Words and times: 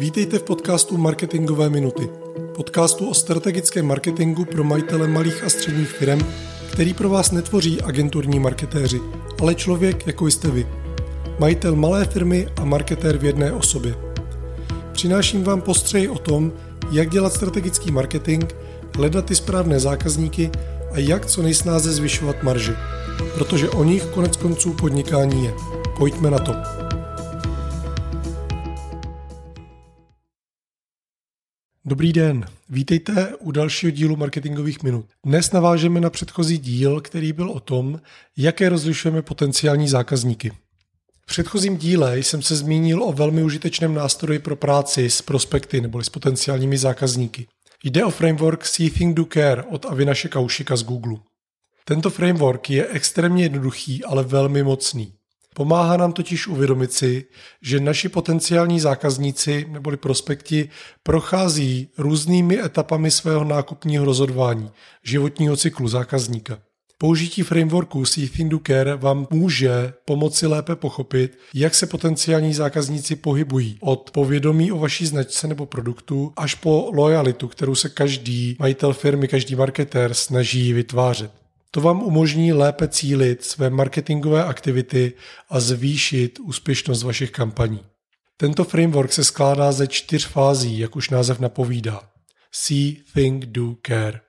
Vítejte 0.00 0.38
v 0.38 0.42
podcastu 0.42 0.96
Marketingové 0.96 1.70
minuty. 1.70 2.08
Podcastu 2.56 3.08
o 3.08 3.14
strategickém 3.14 3.86
marketingu 3.86 4.44
pro 4.44 4.64
majitele 4.64 5.08
malých 5.08 5.44
a 5.44 5.50
středních 5.50 5.88
firm, 5.88 6.20
který 6.72 6.94
pro 6.94 7.08
vás 7.08 7.30
netvoří 7.30 7.80
agenturní 7.80 8.38
marketéři, 8.38 9.00
ale 9.40 9.54
člověk, 9.54 10.06
jako 10.06 10.26
jste 10.26 10.50
vy. 10.50 10.66
Majitel 11.38 11.76
malé 11.76 12.04
firmy 12.04 12.48
a 12.56 12.64
marketér 12.64 13.18
v 13.18 13.24
jedné 13.24 13.52
osobě. 13.52 13.94
Přináším 14.92 15.44
vám 15.44 15.60
postřeji 15.60 16.08
o 16.08 16.18
tom, 16.18 16.52
jak 16.90 17.10
dělat 17.10 17.32
strategický 17.32 17.90
marketing, 17.90 18.44
hledat 18.96 19.24
ty 19.24 19.34
správné 19.34 19.80
zákazníky 19.80 20.50
a 20.92 20.98
jak 20.98 21.26
co 21.26 21.42
nejsnáze 21.42 21.92
zvyšovat 21.92 22.42
marži. 22.42 22.72
Protože 23.34 23.70
o 23.70 23.84
nich 23.84 24.06
konec 24.06 24.36
konců 24.36 24.72
podnikání 24.72 25.44
je. 25.44 25.54
Pojďme 25.98 26.30
na 26.30 26.38
to. 26.38 26.79
Dobrý 31.90 32.12
den, 32.12 32.46
vítejte 32.68 33.36
u 33.38 33.50
dalšího 33.50 33.90
dílu 33.90 34.16
marketingových 34.16 34.82
minut. 34.82 35.06
Dnes 35.26 35.52
navážeme 35.52 36.00
na 36.00 36.10
předchozí 36.10 36.58
díl, 36.58 37.00
který 37.00 37.32
byl 37.32 37.50
o 37.50 37.60
tom, 37.60 38.00
jaké 38.36 38.68
rozlišujeme 38.68 39.22
potenciální 39.22 39.88
zákazníky. 39.88 40.52
V 41.22 41.26
předchozím 41.26 41.76
díle 41.76 42.18
jsem 42.18 42.42
se 42.42 42.56
zmínil 42.56 43.02
o 43.02 43.12
velmi 43.12 43.42
užitečném 43.42 43.94
nástroji 43.94 44.38
pro 44.38 44.56
práci 44.56 45.10
s 45.10 45.22
prospekty 45.22 45.80
nebo 45.80 46.02
s 46.02 46.08
potenciálními 46.08 46.78
zákazníky. 46.78 47.46
Jde 47.84 48.04
o 48.04 48.10
framework 48.10 48.66
See 48.66 48.90
Think 48.90 49.16
Do 49.16 49.24
Care 49.24 49.62
od 49.62 49.86
Avinaše 49.86 50.28
Kaušika 50.28 50.76
z 50.76 50.82
Google. 50.82 51.16
Tento 51.84 52.10
framework 52.10 52.70
je 52.70 52.86
extrémně 52.88 53.42
jednoduchý, 53.42 54.04
ale 54.04 54.24
velmi 54.24 54.62
mocný. 54.62 55.12
Pomáhá 55.54 55.96
nám 55.96 56.12
totiž 56.12 56.46
uvědomit 56.46 56.92
si, 56.92 57.24
že 57.62 57.80
naši 57.80 58.08
potenciální 58.08 58.80
zákazníci 58.80 59.66
neboli 59.68 59.96
prospekti 59.96 60.68
prochází 61.02 61.88
různými 61.98 62.60
etapami 62.60 63.10
svého 63.10 63.44
nákupního 63.44 64.04
rozhodování, 64.04 64.70
životního 65.02 65.56
cyklu 65.56 65.88
zákazníka. 65.88 66.58
Použití 66.98 67.42
frameworku 67.42 68.04
See 68.04 68.28
Think 68.28 68.50
Do 68.50 68.58
Care 68.66 68.96
vám 68.96 69.26
může 69.30 69.92
pomoci 70.04 70.46
lépe 70.46 70.76
pochopit, 70.76 71.38
jak 71.54 71.74
se 71.74 71.86
potenciální 71.86 72.54
zákazníci 72.54 73.16
pohybují 73.16 73.78
od 73.80 74.10
povědomí 74.10 74.72
o 74.72 74.78
vaší 74.78 75.06
značce 75.06 75.48
nebo 75.48 75.66
produktu 75.66 76.32
až 76.36 76.54
po 76.54 76.90
lojalitu, 76.94 77.48
kterou 77.48 77.74
se 77.74 77.88
každý 77.88 78.56
majitel 78.58 78.92
firmy, 78.92 79.28
každý 79.28 79.54
marketér 79.54 80.14
snaží 80.14 80.72
vytvářet. 80.72 81.39
To 81.70 81.80
vám 81.80 82.02
umožní 82.02 82.52
lépe 82.52 82.88
cílit 82.88 83.44
své 83.44 83.70
marketingové 83.70 84.44
aktivity 84.44 85.12
a 85.48 85.60
zvýšit 85.60 86.38
úspěšnost 86.40 87.02
vašich 87.02 87.30
kampaní. 87.30 87.80
Tento 88.36 88.64
framework 88.64 89.12
se 89.12 89.24
skládá 89.24 89.72
ze 89.72 89.86
čtyř 89.86 90.26
fází, 90.26 90.78
jak 90.78 90.96
už 90.96 91.10
název 91.10 91.40
napovídá. 91.40 92.02
See, 92.52 92.94
Think, 93.14 93.44
Do, 93.44 93.74
Care. 93.86 94.20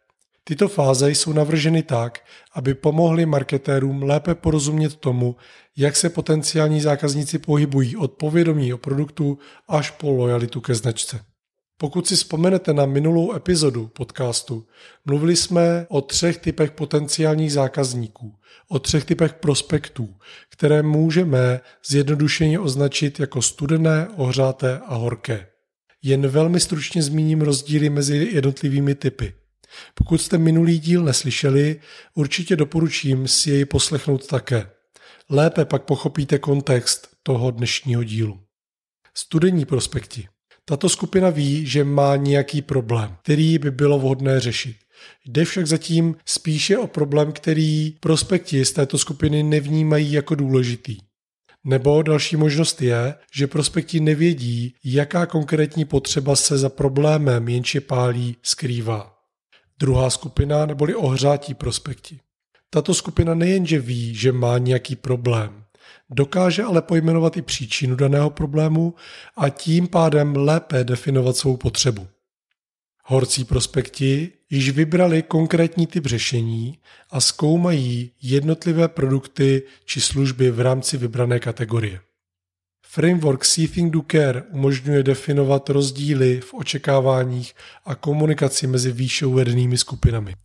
Tyto 0.44 0.67
fáze 0.67 1.11
jsou 1.11 1.33
navrženy 1.33 1.83
tak, 1.83 2.23
aby 2.53 2.73
pomohly 2.73 3.25
marketérům 3.25 4.03
lépe 4.03 4.36
porozumět 4.36 4.95
tomu, 4.95 5.36
jak 5.78 5.95
se 5.95 6.09
potenciální 6.09 6.81
zákazníci 6.81 7.39
pohybují 7.39 7.98
od 7.98 8.11
povědomí 8.11 8.73
o 8.73 8.78
produktu 8.78 9.39
až 9.67 9.92
po 9.92 10.11
lojalitu 10.11 10.61
ke 10.61 10.76
značce. 10.76 11.31
Pokud 11.82 12.08
si 12.08 12.16
vzpomenete 12.16 12.74
na 12.74 12.86
minulou 12.86 13.36
epizodu 13.36 13.88
podcastu, 13.88 14.68
mluvili 15.06 15.36
jsme 15.36 15.86
o 15.90 16.02
třech 16.02 16.38
typech 16.38 16.72
potenciálních 16.72 17.54
zákazníků, 17.54 18.36
o 18.70 18.80
třech 18.80 19.06
typech 19.06 19.34
prospektů, 19.34 20.16
které 20.50 20.84
můžeme 20.84 21.62
zjednodušeně 21.88 22.60
označit 22.60 23.20
jako 23.20 23.42
studené, 23.42 24.08
ohřáté 24.16 24.80
a 24.86 24.96
horké. 24.96 25.48
Jen 26.02 26.28
velmi 26.28 26.60
stručně 26.60 27.04
zmíním 27.04 27.42
rozdíly 27.42 27.90
mezi 27.90 28.30
jednotlivými 28.34 28.95
typy. 28.95 29.34
Pokud 29.94 30.22
jste 30.22 30.38
minulý 30.38 30.80
díl 30.80 31.04
neslyšeli, 31.04 31.80
určitě 32.14 32.55
doporučím 32.55 33.28
si 33.28 33.52
jej 33.52 33.66
poslechnout 33.66 34.28
také. 34.28 34.70
Lépe 35.30 35.66
pak 35.66 35.84
pochopíte 35.84 36.39
kontext 36.39 37.08
toho 37.23 37.52
dnešního 37.52 38.04
dílu. 38.04 38.39
Studení 39.14 39.66
prospekti. 39.66 40.28
Tato 40.66 40.89
skupina 40.89 41.30
ví, 41.30 41.66
že 41.66 41.83
má 41.83 42.16
nějaký 42.16 42.61
problém, 42.61 43.16
který 43.23 43.58
by 43.58 43.72
bylo 43.72 43.99
vhodné 43.99 44.39
řešit. 44.39 44.76
Jde 45.26 45.45
však 45.45 45.67
zatím 45.67 46.16
spíše 46.26 46.77
o 46.77 46.88
problém, 46.88 47.32
který 47.32 47.98
prospekti 47.99 48.66
z 48.66 48.72
této 48.72 48.98
skupiny 48.98 49.44
nevnímají 49.44 50.11
jako 50.11 50.36
důležitý. 50.36 50.98
Nebo 51.64 52.02
další 52.02 52.36
možnost 52.36 52.82
je, 52.82 53.16
že 53.33 53.48
prospekti 53.48 53.99
nevědí, 53.99 54.76
jaká 54.83 55.26
konkrétní 55.26 55.86
potřeba 55.86 56.36
se 56.36 56.58
za 56.58 56.70
problémem, 56.70 57.48
jenž 57.48 57.76
je 57.76 57.82
pálí, 57.82 58.36
skrývá. 58.43 59.17
Druhá 59.80 60.10
skupina 60.10 60.66
neboli 60.66 60.95
ohřátí 60.95 61.54
prospekti. 61.54 62.20
Tato 62.70 62.93
skupina 62.93 63.36
nejenže 63.36 63.80
ví, 63.80 64.16
že 64.16 64.32
má 64.32 64.58
nějaký 64.58 64.95
problém, 64.95 65.61
Dokáže 66.14 66.64
ale 66.64 66.82
pojmenovat 66.82 67.38
i 67.38 67.42
příčinu 67.42 67.95
daného 67.95 68.30
problému 68.30 68.94
a 69.38 69.49
tím 69.49 69.88
pádem 69.88 70.36
lépe 70.36 70.83
definovat 70.83 71.38
svou 71.38 71.58
potřebu. 71.58 72.08
Horcí 73.04 73.44
prospekti 73.44 74.32
již 74.49 74.70
vybrali 74.70 75.22
konkrétní 75.22 75.88
typ 75.88 76.05
řešení 76.05 76.77
a 77.10 77.22
zkoumají 77.22 78.11
jednotlivé 78.22 78.88
produkty 78.88 79.64
či 79.86 80.02
služby 80.02 80.52
v 80.52 80.60
rámci 80.60 80.98
vybrané 80.98 81.39
kategorie. 81.39 81.99
Framework 82.86 83.45
See 83.45 83.67
Think 83.67 83.93
Do 83.93 84.02
Care 84.11 84.42
umožňuje 84.42 85.04
definovat 85.04 85.70
rozdíly 85.70 86.42
v 86.42 86.54
očekáváních 86.54 87.54
a 87.86 87.95
komunikaci 87.95 88.67
mezi 88.67 88.92
výše 88.92 89.26
uvedenými 89.26 89.78
skupinami. 89.78 90.36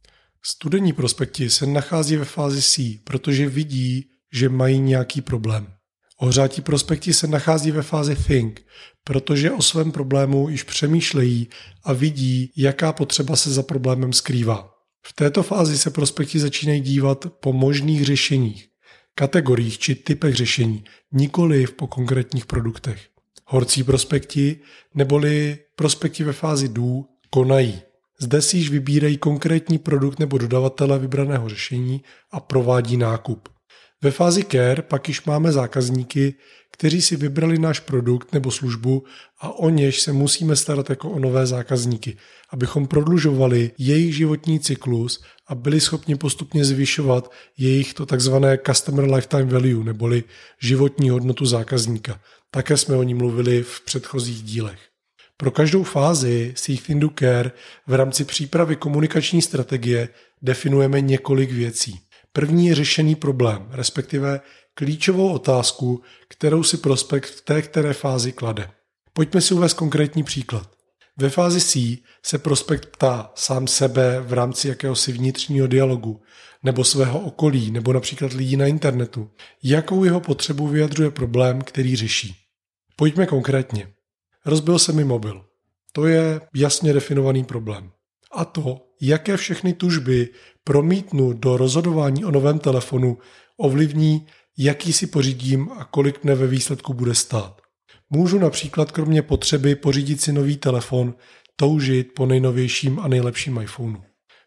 Studení 0.43 0.93
prospekti 0.93 1.50
se 1.50 1.66
nachází 1.66 2.16
ve 2.16 2.25
fázi 2.25 2.62
C, 2.62 3.00
protože 3.04 3.48
vidí, 3.48 4.10
že 4.36 4.48
mají 4.48 4.78
nějaký 4.78 5.20
problém. 5.20 5.66
Ohřátí 6.19 6.60
prospekti 6.60 7.14
se 7.14 7.26
nachází 7.26 7.70
ve 7.70 7.82
fázi 7.82 8.16
think, 8.16 8.66
protože 9.04 9.50
o 9.50 9.62
svém 9.62 9.92
problému 9.92 10.48
již 10.48 10.62
přemýšlejí 10.62 11.48
a 11.84 11.92
vidí, 11.92 12.52
jaká 12.56 12.92
potřeba 12.92 13.36
se 13.36 13.50
za 13.50 13.62
problémem 13.62 14.12
skrývá. 14.12 14.70
V 15.06 15.12
této 15.12 15.42
fázi 15.42 15.78
se 15.78 15.91
prospekti 15.91 16.38
začínají 16.38 16.80
dívat 16.80 17.26
po 17.41 17.52
možných 17.52 18.04
řešeních, 18.04 18.69
kategoriích 19.14 19.78
či 19.78 19.94
typech 19.94 20.34
řešení, 20.34 20.84
nikoli 21.12 21.66
po 21.66 21.86
konkrétních 21.86 22.47
produktech. 22.47 23.08
Horcí 23.47 23.82
prospekti 23.82 24.60
neboli 24.94 25.58
prospekti 25.76 26.24
ve 26.24 26.32
fázi 26.32 26.68
do 26.68 27.03
konají. 27.30 27.80
Zde 28.20 28.42
si 28.42 28.56
již 28.56 28.70
vybírají 28.70 29.16
konkrétní 29.16 29.78
produkt 29.78 30.18
nebo 30.18 30.38
dodavatele 30.38 30.98
vybraného 30.98 31.48
řešení 31.48 32.03
a 32.30 32.41
provádí 32.41 32.97
nákup. 32.97 33.48
Ve 34.03 34.11
fázi 34.11 34.45
care 34.45 34.83
pak 34.83 35.09
již 35.09 35.25
máme 35.25 35.53
zákazníky, 35.53 36.34
kteří 36.73 37.03
si 37.03 37.17
vybrali 37.17 37.59
náš 37.59 37.81
produkt 37.81 38.33
nebo 38.33 38.51
službu 38.51 39.05
a 39.41 39.59
o 39.59 39.71
něž 39.71 40.01
se 40.01 40.12
musíme 40.12 40.57
starat 40.57 40.91
jako 40.91 41.11
o 41.11 41.19
nové 41.19 41.47
zákazníky, 41.47 42.17
abychom 42.51 42.87
prodlužovali 42.87 43.71
jejich 43.79 44.17
životní 44.17 44.61
cyklus 44.61 45.25
a 45.47 45.55
byli 45.55 45.81
schopni 45.81 46.17
postupně 46.17 46.65
zvyšovat 46.65 47.33
jejich 47.59 47.95
to 47.95 48.07
takzvané 48.07 48.59
customer 48.67 49.05
lifetime 49.05 49.45
value 49.45 49.84
neboli 49.84 50.25
životní 50.61 51.11
hodnotu 51.11 51.47
zákazníka. 51.47 52.21
Také 52.51 52.77
jsme 52.77 52.97
o 52.97 53.03
ní 53.03 53.15
mluvili 53.15 53.63
v 53.63 53.81
předchozích 53.84 54.43
dílech. 54.43 54.81
Pro 55.37 55.51
každou 55.51 55.83
fázi 55.83 56.53
Seek 56.57 56.81
Care 57.19 57.51
v 57.87 57.95
rámci 57.95 58.25
přípravy 58.25 58.77
komunikační 58.77 59.43
strategie 59.43 60.09
definujeme 60.43 61.01
několik 61.01 61.53
věcí. 61.53 62.01
První 62.36 62.66
je 62.66 62.74
řešený 62.74 63.14
problém, 63.14 63.69
respektive 63.70 64.41
klíčovou 64.74 65.32
otázku, 65.32 66.02
kterou 66.28 66.62
si 66.62 66.76
prospekt 66.76 67.26
v 67.26 67.41
té 67.41 67.62
které 67.62 67.92
fázi 67.92 68.32
klade. 68.32 68.71
Pojďme 69.12 69.41
si 69.41 69.54
uvést 69.54 69.74
konkrétní 69.74 70.24
příklad. 70.24 70.71
Ve 71.16 71.30
fázi 71.30 71.60
C 71.60 71.98
se 72.22 72.38
prospekt 72.38 72.86
ptá 72.86 73.33
sám 73.34 73.66
sebe 73.66 74.21
v 74.21 74.33
rámci 74.33 74.68
jakéhosi 74.68 75.12
vnitřního 75.12 75.66
dialogu, 75.66 76.22
nebo 76.62 76.84
svého 76.84 77.21
okolí, 77.21 77.71
nebo 77.71 77.92
například 77.92 78.33
lidí 78.33 78.56
na 78.56 78.66
internetu, 78.66 79.30
jakou 79.62 80.04
jeho 80.04 80.21
potřebu 80.21 80.68
vyjadřuje 80.68 81.10
problém, 81.10 81.60
který 81.60 81.97
řeší. 81.97 82.36
Pojďme 82.97 83.27
konkrétně. 83.27 83.92
Rozbil 84.47 84.78
se 84.78 84.92
mi 84.92 85.04
mobil. 85.04 85.44
To 85.92 86.06
je 86.06 86.41
jasně 86.54 86.92
definovaný 86.92 87.44
problém. 87.44 87.91
A 88.32 88.44
to, 88.44 88.85
jaké 89.01 89.37
všechny 89.37 89.72
tužby 89.72 90.28
promítnu 90.65 91.33
do 91.33 91.57
rozhodování 91.57 92.25
o 92.25 92.31
novém 92.31 92.59
telefonu, 92.59 93.19
ovlivní, 93.57 94.27
jaký 94.59 94.93
si 94.93 95.07
pořídím 95.07 95.69
a 95.72 95.84
kolik 95.84 96.25
mne 96.25 96.34
ve 96.34 96.47
výsledku 96.47 96.95
bude 96.95 97.15
stát. 97.15 97.60
Můžu 98.10 98.39
například 98.39 98.93
kromě 98.93 99.22
potřeby 99.22 99.75
pořídit 99.75 100.21
si 100.21 100.33
nový 100.33 100.57
telefon 100.57 101.15
toužit 101.57 102.09
po 102.15 102.27
nejnovějším 102.27 103.01
a 103.01 103.09
nejlepším 103.09 103.60
iPhoneu. 103.63 104.01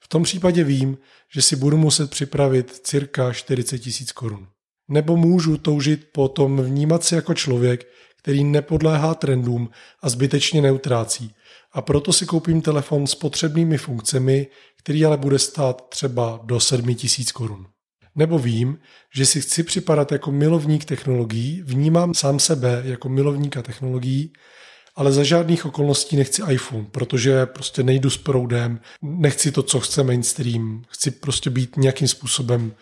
V 0.03 0.07
tom 0.07 0.23
případě 0.23 0.63
vím, 0.63 0.97
že 1.33 1.41
si 1.41 1.55
budu 1.55 1.77
muset 1.77 2.09
připravit 2.09 2.71
cirka 2.83 3.33
40 3.33 3.79
tisíc 3.79 4.11
korun. 4.11 4.47
Nebo 4.89 5.17
můžu 5.17 5.57
toužit 5.57 6.07
potom 6.13 6.61
vnímat 6.61 7.03
se 7.03 7.15
jako 7.15 7.33
člověk, 7.33 7.87
který 8.21 8.43
nepodléhá 8.43 9.15
trendům 9.15 9.69
a 10.01 10.09
zbytečně 10.09 10.61
neutrácí. 10.61 11.33
A 11.71 11.81
proto 11.81 12.13
si 12.13 12.25
koupím 12.25 12.61
telefon 12.61 13.07
s 13.07 13.15
potřebnými 13.15 13.77
funkcemi, 13.77 14.47
který 14.77 15.05
ale 15.05 15.17
bude 15.17 15.39
stát 15.39 15.89
třeba 15.89 16.39
do 16.43 16.59
7000 16.59 17.31
korun. 17.31 17.67
Nebo 18.15 18.39
vím, 18.39 18.79
že 19.15 19.25
si 19.25 19.41
chci 19.41 19.63
připadat 19.63 20.11
jako 20.11 20.31
milovník 20.31 20.85
technologií, 20.85 21.61
vnímám 21.65 22.13
sám 22.13 22.39
sebe 22.39 22.81
jako 22.85 23.09
milovníka 23.09 23.61
technologií, 23.61 24.33
ale 24.95 25.11
za 25.11 25.23
žádných 25.23 25.65
okolností 25.65 26.15
nechci 26.15 26.41
iPhone, 26.51 26.85
protože 26.91 27.45
prostě 27.45 27.83
nejdu 27.83 28.09
s 28.09 28.17
proudem, 28.17 28.79
nechci 29.01 29.51
to, 29.51 29.63
co 29.63 29.79
chce 29.79 30.03
mainstream, 30.03 30.83
chci 30.89 31.11
prostě 31.11 31.49
být 31.49 31.77
nějakým 31.77 32.07
způsobem 32.07 32.75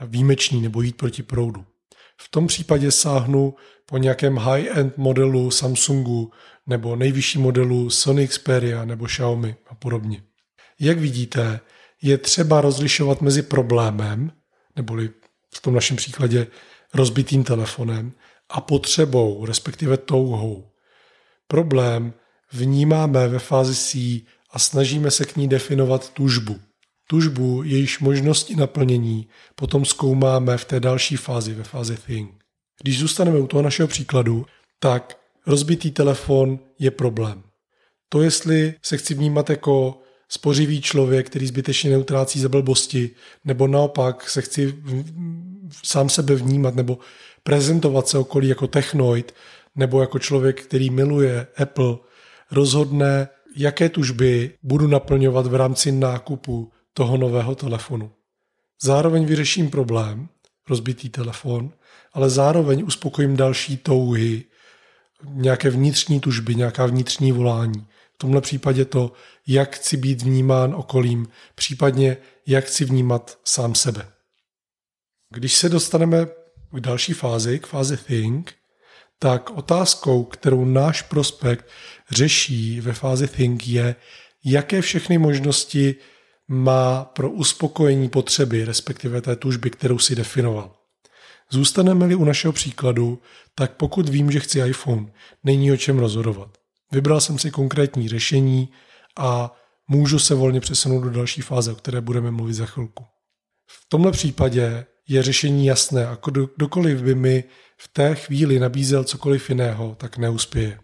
výjimečný 0.00 0.60
nebo 0.60 0.82
jít 0.82 0.96
proti 0.96 1.22
proudu. 1.22 1.64
V 2.22 2.28
tom 2.28 2.46
případě 2.46 2.90
sáhnu 2.90 3.54
po 3.86 3.98
nějakém 3.98 4.36
high-end 4.36 4.92
modelu 4.96 5.50
Samsungu 5.50 6.32
nebo 6.66 6.96
nejvyšší 6.96 7.38
modelu 7.38 7.90
Sony 7.90 8.28
Xperia 8.28 8.84
nebo 8.84 9.06
Xiaomi 9.06 9.56
a 9.66 9.74
podobně. 9.74 10.22
Jak 10.80 10.98
vidíte, 10.98 11.60
je 12.02 12.18
třeba 12.18 12.60
rozlišovat 12.60 13.20
mezi 13.20 13.42
problémem, 13.42 14.32
neboli 14.76 15.10
v 15.54 15.60
tom 15.62 15.74
našem 15.74 15.96
příkladě 15.96 16.46
rozbitým 16.94 17.44
telefonem, 17.44 18.12
a 18.50 18.60
potřebou, 18.60 19.46
respektive 19.46 19.96
touhou. 19.96 20.70
Problém 21.46 22.12
vnímáme 22.52 23.28
ve 23.28 23.38
fázi 23.38 23.74
C 23.74 24.24
a 24.50 24.58
snažíme 24.58 25.10
se 25.10 25.24
k 25.24 25.36
ní 25.36 25.48
definovat 25.48 26.12
tužbu. 26.12 26.60
Tužbu, 27.10 27.62
jejíž 27.62 27.98
možnosti 27.98 28.56
naplnění 28.56 29.26
potom 29.54 29.84
zkoumáme 29.84 30.56
v 30.56 30.64
té 30.64 30.80
další 30.80 31.16
fázi, 31.16 31.54
ve 31.54 31.64
fázi 31.64 31.96
think. 32.06 32.30
Když 32.82 32.98
zůstaneme 32.98 33.38
u 33.38 33.46
toho 33.46 33.62
našeho 33.62 33.88
příkladu, 33.88 34.46
tak 34.78 35.18
rozbitý 35.46 35.90
telefon 35.90 36.58
je 36.78 36.90
problém. 36.90 37.42
To, 38.08 38.22
jestli 38.22 38.74
se 38.82 38.96
chci 38.96 39.14
vnímat 39.14 39.50
jako 39.50 40.00
spořivý 40.28 40.80
člověk, 40.80 41.26
který 41.26 41.46
zbytečně 41.46 41.90
neutrácí 41.90 42.40
za 42.40 42.48
blbosti, 42.48 43.10
nebo 43.44 43.66
naopak 43.66 44.30
se 44.30 44.42
chci 44.42 44.74
sám 45.84 46.08
sebe 46.08 46.34
vnímat 46.34 46.74
nebo 46.74 46.98
prezentovat 47.42 48.08
se 48.08 48.18
okolí 48.18 48.48
jako 48.48 48.66
technoid, 48.66 49.34
nebo 49.74 50.00
jako 50.00 50.18
člověk, 50.18 50.62
který 50.62 50.90
miluje 50.90 51.46
Apple, 51.56 51.96
rozhodne, 52.50 53.28
jaké 53.56 53.88
tužby 53.88 54.50
budu 54.62 54.86
naplňovat 54.86 55.46
v 55.46 55.54
rámci 55.54 55.92
nákupu 55.92 56.72
toho 56.94 57.16
nového 57.16 57.54
telefonu. 57.54 58.12
Zároveň 58.82 59.24
vyřeším 59.26 59.70
problém, 59.70 60.28
rozbitý 60.68 61.08
telefon, 61.08 61.72
ale 62.12 62.30
zároveň 62.30 62.84
uspokojím 62.86 63.36
další 63.36 63.76
touhy, 63.76 64.44
nějaké 65.24 65.70
vnitřní 65.70 66.20
tužby, 66.20 66.54
nějaká 66.54 66.86
vnitřní 66.86 67.32
volání. 67.32 67.86
V 68.14 68.18
tomhle 68.18 68.40
případě 68.40 68.84
to, 68.84 69.12
jak 69.46 69.76
chci 69.76 69.96
být 69.96 70.22
vnímán 70.22 70.74
okolím, 70.74 71.28
případně 71.54 72.16
jak 72.46 72.64
chci 72.64 72.84
vnímat 72.84 73.38
sám 73.44 73.74
sebe. 73.74 74.08
Když 75.30 75.54
se 75.54 75.68
dostaneme 75.68 76.26
k 76.72 76.80
další 76.80 77.12
fázi, 77.12 77.58
k 77.58 77.66
fázi 77.66 77.96
think, 77.96 78.54
tak 79.18 79.50
otázkou, 79.50 80.24
kterou 80.24 80.64
náš 80.64 81.02
prospekt 81.02 81.68
řeší 82.10 82.80
ve 82.80 82.92
fázi 82.92 83.28
think 83.28 83.68
je, 83.68 83.96
jaké 84.44 84.82
všechny 84.82 85.18
možnosti 85.18 85.94
má 86.52 87.04
pro 87.04 87.30
uspokojení 87.30 88.08
potřeby, 88.08 88.64
respektive 88.64 89.20
té 89.20 89.36
tužby, 89.36 89.70
kterou 89.70 89.98
si 89.98 90.16
definoval. 90.16 90.76
Zůstaneme-li 91.50 92.14
u 92.14 92.24
našeho 92.24 92.52
příkladu, 92.52 93.22
tak 93.54 93.76
pokud 93.76 94.08
vím, 94.08 94.30
že 94.30 94.40
chci 94.40 94.60
iPhone, 94.60 95.06
není 95.44 95.72
o 95.72 95.76
čem 95.76 95.98
rozhodovat. 95.98 96.58
Vybral 96.92 97.20
jsem 97.20 97.38
si 97.38 97.50
konkrétní 97.50 98.08
řešení 98.08 98.68
a 99.18 99.56
můžu 99.88 100.18
se 100.18 100.34
volně 100.34 100.60
přesunout 100.60 101.00
do 101.00 101.10
další 101.10 101.42
fáze, 101.42 101.72
o 101.72 101.74
které 101.74 102.00
budeme 102.00 102.30
mluvit 102.30 102.54
za 102.54 102.66
chvilku. 102.66 103.04
V 103.66 103.88
tomhle 103.88 104.12
případě 104.12 104.86
je 105.08 105.22
řešení 105.22 105.66
jasné 105.66 106.06
a 106.06 106.18
kdokoliv 106.56 107.02
by 107.02 107.14
mi 107.14 107.44
v 107.78 107.88
té 107.88 108.14
chvíli 108.14 108.58
nabízel 108.58 109.04
cokoliv 109.04 109.48
jiného, 109.48 109.94
tak 109.98 110.18
neuspěje. 110.18 110.80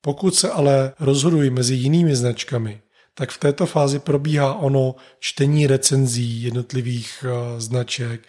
Pokud 0.00 0.34
se 0.34 0.50
ale 0.50 0.92
rozhoduji 1.00 1.50
mezi 1.50 1.74
jinými 1.74 2.16
značkami, 2.16 2.80
tak 3.18 3.30
v 3.30 3.38
této 3.38 3.66
fázi 3.66 3.98
probíhá 3.98 4.54
ono 4.54 4.94
čtení 5.20 5.66
recenzí 5.66 6.42
jednotlivých 6.42 7.24
eh, 7.24 7.60
značek, 7.60 8.20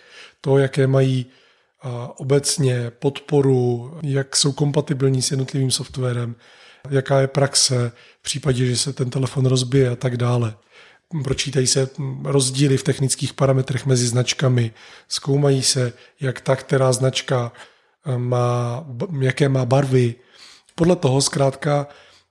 to, 0.41 0.57
jaké 0.57 0.87
mají 0.87 1.25
eh, 1.25 1.89
obecně 2.17 2.91
podporu, 2.99 3.91
jak 4.03 4.35
jsou 4.35 4.51
kompatibilní 4.51 5.21
s 5.21 5.31
jednotlivým 5.31 5.71
softwarem, 5.71 6.35
jaká 6.89 7.21
je 7.21 7.27
praxe 7.27 7.91
v 8.19 8.23
případě, 8.23 8.65
že 8.65 8.77
se 8.77 8.93
ten 8.93 9.09
telefon 9.09 9.45
rozbije 9.45 9.89
a 9.89 9.95
tak 9.95 10.17
dále. 10.17 10.55
Pročítají 11.23 11.67
se 11.67 11.89
rozdíly 12.23 12.77
v 12.77 12.83
technických 12.83 13.33
parametrech 13.33 13.85
mezi 13.85 14.07
značkami, 14.07 14.71
zkoumají 15.07 15.63
se, 15.63 15.93
jak 16.19 16.41
ta, 16.41 16.55
která 16.55 16.91
značka 16.91 17.51
eh, 18.05 18.17
má, 18.17 18.85
jaké 19.21 19.49
má 19.49 19.65
barvy. 19.65 20.15
Podle 20.75 20.95
toho 20.95 21.21
zkrátka 21.21 21.87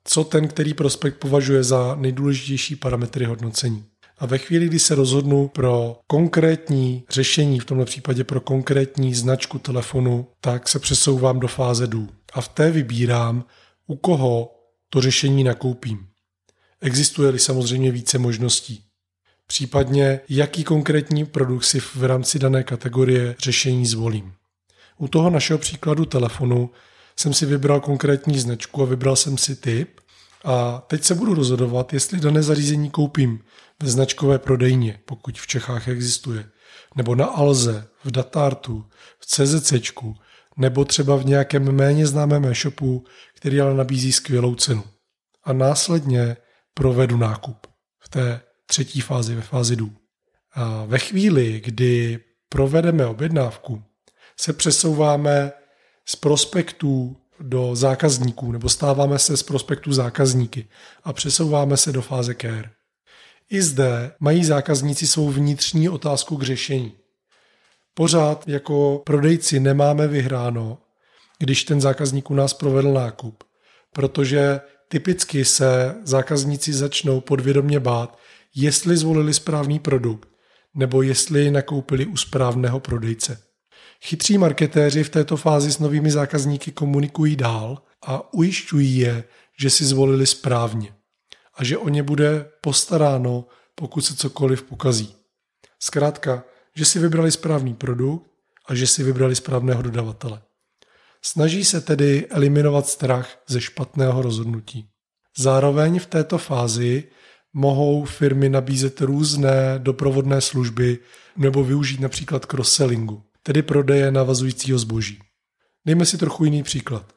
co 0.07 0.25
ten, 0.25 0.49
který 0.49 0.75
prospekt 0.75 1.19
považuje 1.19 1.65
za 1.65 1.95
nejdůležitější 1.95 2.77
parametry 2.77 3.25
hodnocení. 3.25 3.85
A 4.19 4.27
ve 4.27 4.39
chvíli, 4.39 4.67
kdy 4.67 4.79
se 4.79 4.95
rozhodnu 4.95 5.49
pro 5.49 5.97
konkrétní 6.07 7.05
řešení, 7.11 7.61
v 7.61 7.65
tomto 7.65 7.85
případě 7.85 8.25
pro 8.25 8.41
konkrétní 8.41 9.15
značku 9.15 9.59
telefonu, 9.59 10.27
tak 10.41 10.69
se 10.69 10.79
přesouvám 10.79 11.41
do 11.41 11.49
fáze 11.49 11.87
dů. 11.87 12.09
A 12.33 12.41
v 12.41 12.49
té 12.49 12.71
vybírám, 12.71 13.45
u 13.87 13.97
koho 13.97 14.51
to 14.91 15.01
řešení 15.01 15.45
nakoupím. 15.45 16.07
Existuje-li 16.81 17.39
samozřejmě 17.39 17.91
více 17.91 18.19
možností. 18.19 18.83
Případně, 19.47 20.21
jaký 20.29 20.65
konkrétní 20.65 21.25
produkt 21.27 21.65
si 21.65 21.81
v 21.81 21.97
rámci 21.97 22.39
dané 22.39 22.65
kategorie 22.65 23.37
řešení 23.39 23.87
zvolím. 23.87 24.33
U 24.99 25.09
toho 25.09 25.31
našeho 25.31 25.59
příkladu 25.59 26.05
telefonu 26.05 26.71
jsem 27.19 27.35
si 27.35 27.47
vybral 27.47 27.81
konkrétní 27.81 28.39
značku 28.39 28.83
a 28.83 28.87
vybral 28.87 29.17
jsem 29.17 29.39
si 29.39 29.57
typ 29.57 30.01
a 30.45 30.85
teď 30.87 31.05
se 31.05 31.15
budu 31.15 31.35
rozhodovat, 31.35 31.93
jestli 31.93 32.21
dané 32.21 32.43
zařízení 32.43 32.91
koupím 32.91 33.45
ve 33.83 33.91
značkové 33.91 34.39
prodejně, 34.39 35.01
pokud 35.05 35.39
v 35.39 35.47
Čechách 35.47 35.89
existuje, 35.89 36.49
nebo 36.97 37.15
na 37.15 37.27
Alze, 37.27 37.89
v 38.05 38.11
Datartu, 38.11 38.85
v 39.19 39.27
CZC, 39.27 39.73
nebo 40.57 40.85
třeba 40.85 41.17
v 41.17 41.25
nějakém 41.25 41.73
méně 41.73 42.07
známém 42.07 42.45
e-shopu, 42.45 43.05
který 43.37 43.61
ale 43.61 43.75
nabízí 43.75 44.13
skvělou 44.13 44.55
cenu. 44.55 44.85
A 45.45 45.53
následně 45.53 46.37
provedu 46.75 47.17
nákup 47.17 47.67
v 47.99 48.09
té 48.09 48.41
třetí 48.67 49.01
fázi, 49.01 49.35
ve 49.35 49.43
fázi 49.43 49.77
dů. 49.77 49.93
A 50.55 50.85
ve 50.85 50.99
chvíli, 50.99 51.61
kdy 51.65 52.19
provedeme 52.49 53.07
objednávku, 53.07 53.83
se 54.37 54.53
přesouváme 54.53 55.53
z 56.09 56.17
prospektů 56.17 57.17
do 57.41 57.77
zákazníků, 57.77 58.53
nebo 58.53 58.69
stáváme 58.69 59.19
se 59.19 59.37
z 59.37 59.43
prospektů 59.43 59.93
zákazníky 59.93 60.69
a 61.05 61.13
přesouváme 61.13 61.77
se 61.77 61.93
do 61.93 62.03
fáze 62.03 62.35
care. 62.35 62.71
I 63.51 63.63
zde 63.63 64.13
mají 64.21 64.45
zákazníci 64.45 65.07
svou 65.07 65.31
vnitřní 65.31 65.89
otázku 65.89 66.37
k 66.37 66.43
řešení. 66.43 66.93
Pořád 67.95 68.49
jako 68.49 69.03
prodejci 69.07 69.61
nemáme 69.61 70.09
vyhráno, 70.09 70.79
když 71.39 71.65
ten 71.65 71.81
zákazník 71.81 72.31
u 72.31 72.35
nás 72.35 72.55
provedl 72.55 72.93
nákup, 72.93 73.45
protože 73.93 74.61
typicky 74.89 75.45
se 75.45 75.95
zákazníci 76.03 76.73
začnou 76.73 77.21
podvědomě 77.21 77.81
bát, 77.81 78.19
jestli 78.55 78.97
zvolili 78.97 79.35
správný 79.35 79.79
produkt 79.79 80.29
nebo 80.75 81.03
jestli 81.03 81.51
nakoupili 81.51 82.07
u 82.07 82.17
správného 82.17 82.81
prodejce. 82.81 83.46
Chytří 84.03 84.39
marketéři 84.39 85.05
v 85.05 85.11
této 85.11 85.37
fázi 85.37 85.73
s 85.73 85.79
novými 85.79 86.11
zákazníky 86.11 86.73
komunikují 86.73 87.37
dál 87.37 87.83
a 88.07 88.35
ujišťují 88.35 88.99
je, 88.99 89.25
že 89.61 89.71
si 89.71 89.85
zvolili 89.85 90.27
správně 90.27 90.95
a 91.55 91.65
že 91.65 91.79
o 91.79 91.89
ně 91.89 92.03
bude 92.03 92.51
postaráno, 92.61 93.45
pokud 93.75 94.01
se 94.01 94.17
cokoliv 94.17 94.63
pokazí. 94.63 95.15
Zkrátka, 95.83 96.45
že 96.75 96.85
si 96.85 96.99
vybrali 96.99 97.33
správný 97.33 97.75
produkt 97.75 98.31
a 98.69 98.75
že 98.75 98.87
si 98.87 99.03
vybrali 99.03 99.37
správného 99.37 99.83
dodavatele. 99.83 100.43
Snaží 101.23 101.65
se 101.65 101.81
tedy 101.81 102.27
eliminovat 102.27 102.87
strach 102.87 103.39
ze 103.47 103.61
špatného 103.61 104.23
rozhodnutí. 104.23 104.89
Zároveň 105.37 105.99
v 105.99 106.07
této 106.07 106.39
fázi 106.39 107.05
mohou 107.53 108.05
firmy 108.05 108.49
nabízet 108.49 109.01
různé 109.01 109.79
doprovodné 109.79 110.41
služby 110.41 110.99
nebo 111.37 111.65
využít 111.65 112.01
například 112.01 112.47
cross-sellingu 112.47 113.23
tedy 113.47 113.63
prodeje 113.63 114.11
navazujícího 114.11 114.79
zboží. 114.79 115.19
Dejme 115.87 116.07
si 116.07 116.19
trochu 116.19 116.45
jiný 116.45 116.63
příklad. 116.63 117.13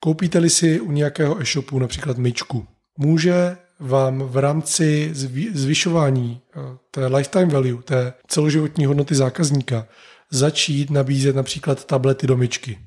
Koupíte-li 0.00 0.50
si 0.50 0.80
u 0.80 0.92
nějakého 0.92 1.40
e-shopu 1.40 1.78
například 1.78 2.18
myčku, 2.18 2.66
může 2.98 3.56
vám 3.80 4.22
v 4.22 4.36
rámci 4.36 5.10
zvyšování 5.54 6.40
eh, 6.40 6.60
té 6.90 7.06
lifetime 7.06 7.46
value, 7.46 7.82
té 7.82 8.12
celoživotní 8.26 8.86
hodnoty 8.86 9.14
zákazníka, 9.14 9.86
začít 10.30 10.90
nabízet 10.90 11.36
například 11.36 11.84
tablety 11.84 12.26
do 12.26 12.36
myčky. 12.36 12.78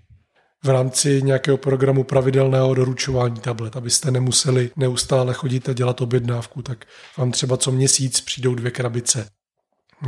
v 0.63 0.69
rámci 0.69 1.21
nějakého 1.21 1.57
programu 1.57 2.03
pravidelného 2.03 2.73
doručování 2.73 3.39
tablet, 3.39 3.75
abyste 3.75 4.11
nemuseli 4.11 4.71
neustále 4.75 5.33
chodit 5.33 5.69
a 5.69 5.73
dělat 5.73 6.01
objednávku, 6.01 6.61
tak 6.61 6.85
vám 7.17 7.31
třeba 7.31 7.57
co 7.57 7.71
měsíc 7.71 8.21
přijdou 8.21 8.55
dvě 8.55 8.71
krabice. 8.71 9.29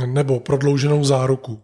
Nebo 0.06 0.40
prodlouženou 0.40 1.04
záruku, 1.04 1.62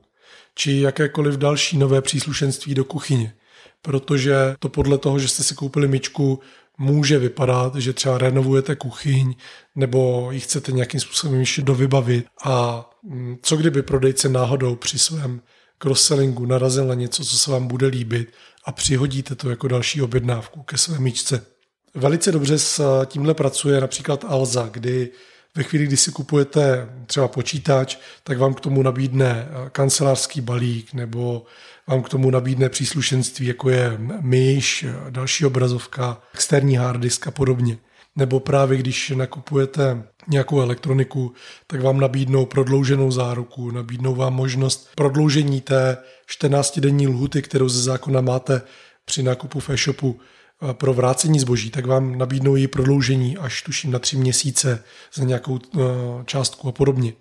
či 0.55 0.81
jakékoliv 0.81 1.37
další 1.37 1.79
nové 1.79 2.03
příslušenství 2.03 2.75
do 2.75 2.85
kuchyně. 2.85 3.35
Protože 3.83 4.55
to 4.59 4.69
podle 4.69 4.99
toho, 4.99 5.19
že 5.19 5.29
jste 5.29 5.43
si 5.43 5.55
koupili 5.55 5.89
myčku, 5.89 6.41
může 6.79 7.19
vypadat, 7.19 7.75
že 7.75 7.93
třeba 7.93 8.19
renovujete 8.19 8.77
kuchyň 8.77 9.35
nebo 9.77 10.29
ji 10.33 10.41
chcete 10.41 10.73
nějakým 10.73 11.01
způsobem 11.01 11.41
ještě 11.41 11.63
dovybavit 11.63 12.27
a 12.45 12.85
mm, 13.03 13.37
co 13.43 13.57
kdyby 13.57 13.83
prodejce 13.83 14.29
náhodou 14.29 14.77
při 14.77 14.99
svém 14.99 15.41
cross-sellingu 15.79 16.47
narazil 16.47 16.87
na 16.87 16.95
něco, 16.95 17.25
co 17.25 17.39
se 17.39 17.51
vám 17.51 17.67
bude 17.67 17.87
líbit 17.87 18.33
a 18.65 18.73
přihodíte 18.73 19.35
to 19.35 19.51
jako 19.51 19.69
další 19.69 20.03
objednávku 20.03 20.63
ke 20.63 20.79
své 20.79 20.99
myčce. 20.99 21.47
Velice 21.95 22.33
dobře 22.33 22.59
s 22.59 23.05
tímhle 23.07 23.35
pracuje 23.35 23.81
například 23.81 24.25
Alza, 24.29 24.69
kdy 24.73 25.11
ve 25.57 25.63
chvíli, 25.63 25.87
kdy 25.87 25.97
si 25.97 26.11
kupujete 26.11 26.89
třeba 27.07 27.29
počítač, 27.29 27.97
tak 28.23 28.39
vám 28.39 28.55
k 28.55 28.61
tomu 28.61 28.83
nabídne 28.83 29.49
kancelářský 29.73 30.41
balík 30.41 30.93
nebo 30.93 31.45
vám 31.87 32.03
k 32.03 32.09
tomu 32.09 32.31
nabídne 32.31 32.69
příslušenství, 32.69 33.47
jako 33.47 33.71
je 33.71 33.99
myš, 34.21 34.87
další 35.11 35.47
obrazovka, 35.47 36.23
externí 36.35 36.77
hard 36.77 37.01
disk 37.01 37.27
a 37.27 37.31
podobně. 37.31 37.79
Nebo 38.17 38.41
právě 38.41 38.79
když 38.79 39.11
nakupujete 39.11 40.03
nějakou 40.29 40.61
elektroniku, 40.61 41.33
tak 41.67 41.83
vám 41.83 42.01
nabídnou 42.01 42.47
prodlouženou 42.47 43.11
záruku, 43.11 43.71
nabídnou 43.71 44.15
vám 44.15 44.35
možnost 44.35 44.89
prodloužení 44.95 45.61
té 45.61 45.97
14-denní 46.41 47.09
lhuty, 47.09 47.43
kterou 47.43 47.69
ze 47.69 47.83
zákona 47.83 48.21
máte 48.21 48.63
při 49.05 49.23
nákupu 49.23 49.61
v 49.61 49.71
e-shopu 49.71 50.21
eh, 50.21 50.25
pro 50.73 50.95
vrácení 50.95 51.41
zboží, 51.41 51.71
tak 51.71 51.87
vám 51.87 52.19
nabídnou 52.19 52.57
její 52.57 52.67
prodloužení 52.67 53.37
až 53.37 53.63
tuším 53.63 53.91
na 53.91 53.99
tři 53.99 54.17
měsíce 54.17 54.85
za 55.15 55.25
nějakou 55.25 55.59
eh, 55.59 55.81
částku 56.25 56.69
a 56.69 56.73
podobně. 56.73 57.13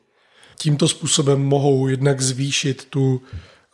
Tímto 0.57 0.88
způsobem 0.88 1.43
mohou 1.43 1.88
jednak 1.88 2.21
zvýšit 2.21 2.85
tu 2.89 3.21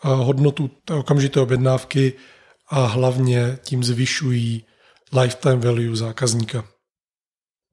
hodnotu 0.04 0.70
té 0.86 0.94
okamžité 0.94 1.40
objednávky 1.40 2.14
a 2.70 2.86
hlavně 2.86 3.58
tím 3.62 3.84
zvyšují 3.84 4.66
lifetime 5.22 5.56
value 5.56 5.96
zákazníka. 5.96 6.66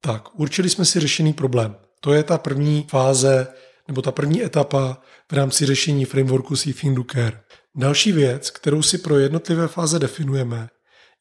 Tak, 0.01 0.41
určili 0.41 0.71
jsme 0.71 0.85
si 0.85 1.01
řešený 1.01 1.33
problém. 1.33 1.77
To 2.01 2.13
je 2.13 2.23
ta 2.23 2.39
první 2.39 2.87
fáze 2.91 3.47
nebo 3.89 4.03
ta 4.03 4.13
první 4.13 4.43
etapa 4.43 5.03
v 5.31 5.35
rámci 5.35 5.67
řešení 5.67 6.05
frameworku 6.05 6.55
Do 6.95 7.05
Care. 7.13 7.41
Další 7.77 8.13
věc, 8.13 8.51
kterou 8.51 8.83
si 8.83 8.99
pro 8.99 9.19
jednotlivé 9.19 9.69
fáze 9.69 9.99
definujeme, 9.99 10.69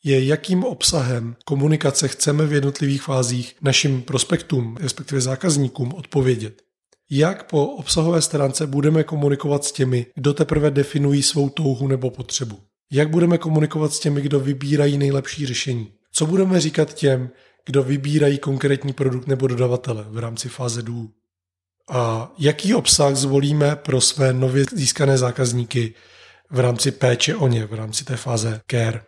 je, 0.06 0.26
jakým 0.26 0.64
obsahem 0.64 1.36
komunikace 1.46 2.08
chceme 2.08 2.46
v 2.46 2.54
jednotlivých 2.54 3.02
fázích 3.02 3.56
našim 3.62 4.02
prospektům, 4.02 4.78
respektive 4.80 5.22
zákazníkům, 5.22 5.94
odpovědět 5.94 6.66
jak 7.10 7.50
po 7.50 7.66
obsahové 7.66 8.22
stránce 8.22 8.68
budeme 8.68 9.04
komunikovat 9.04 9.64
s 9.64 9.72
těmi, 9.72 10.06
kdo 10.16 10.34
teprve 10.34 10.72
definují 10.72 11.24
svou 11.24 11.50
touhu 11.50 11.88
nebo 11.88 12.10
potřebu. 12.12 12.60
Jak 12.92 13.10
budeme 13.10 13.38
komunikovat 13.38 13.94
s 13.94 14.00
těmi, 14.00 14.22
kdo 14.22 14.40
vybírají 14.40 14.98
nejlepší 14.98 15.46
řešení. 15.46 15.92
Co 16.12 16.26
budeme 16.26 16.60
říkat 16.60 16.94
těm, 16.94 17.30
kdo 17.66 17.84
vybírají 17.84 18.38
konkrétní 18.38 18.94
produkt 18.94 19.28
nebo 19.28 19.48
dodavatele 19.48 20.06
v 20.10 20.18
rámci 20.18 20.50
fáze 20.50 20.82
DU. 20.82 21.12
A 21.90 22.32
jaký 22.38 22.76
obsah 22.76 23.16
zvolíme 23.16 23.76
pro 23.76 24.02
své 24.02 24.34
nově 24.34 24.66
získané 24.74 25.18
zákazníky 25.18 25.94
v 26.52 26.60
rámci 26.60 26.92
péče 26.92 27.36
o 27.36 27.48
ně, 27.48 27.66
v 27.66 27.74
rámci 27.74 28.06
té 28.06 28.18
fáze 28.18 28.62
care. 28.72 29.02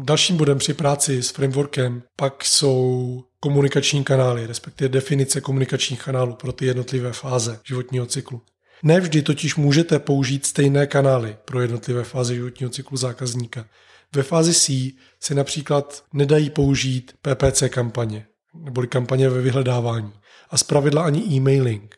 Dalším 0.00 0.36
bodem 0.36 0.58
při 0.58 0.74
práci 0.74 1.22
s 1.22 1.30
frameworkem 1.30 2.02
pak 2.16 2.44
jsou 2.44 3.24
komunikační 3.40 4.04
kanály, 4.04 4.46
respektive 4.46 4.88
definice 4.88 5.40
komunikačních 5.40 6.02
kanálů 6.02 6.34
pro 6.34 6.52
ty 6.52 6.66
jednotlivé 6.66 7.12
fáze 7.12 7.60
životního 7.64 8.06
cyklu. 8.06 8.42
Nevždy 8.82 9.22
totiž 9.22 9.56
můžete 9.56 9.98
použít 9.98 10.46
stejné 10.46 10.86
kanály 10.86 11.36
pro 11.44 11.60
jednotlivé 11.60 12.04
fáze 12.04 12.34
životního 12.34 12.70
cyklu 12.70 12.96
zákazníka. 12.96 13.66
Ve 14.14 14.22
fázi 14.22 14.54
C 14.54 14.92
se 15.20 15.34
například 15.34 16.04
nedají 16.12 16.50
použít 16.50 17.14
PPC 17.22 17.62
kampaně, 17.68 18.26
neboli 18.54 18.86
kampaně 18.86 19.28
ve 19.28 19.40
vyhledávání 19.40 20.12
a 20.50 20.58
zpravidla 20.58 21.02
ani 21.02 21.24
e-mailing. 21.24 21.96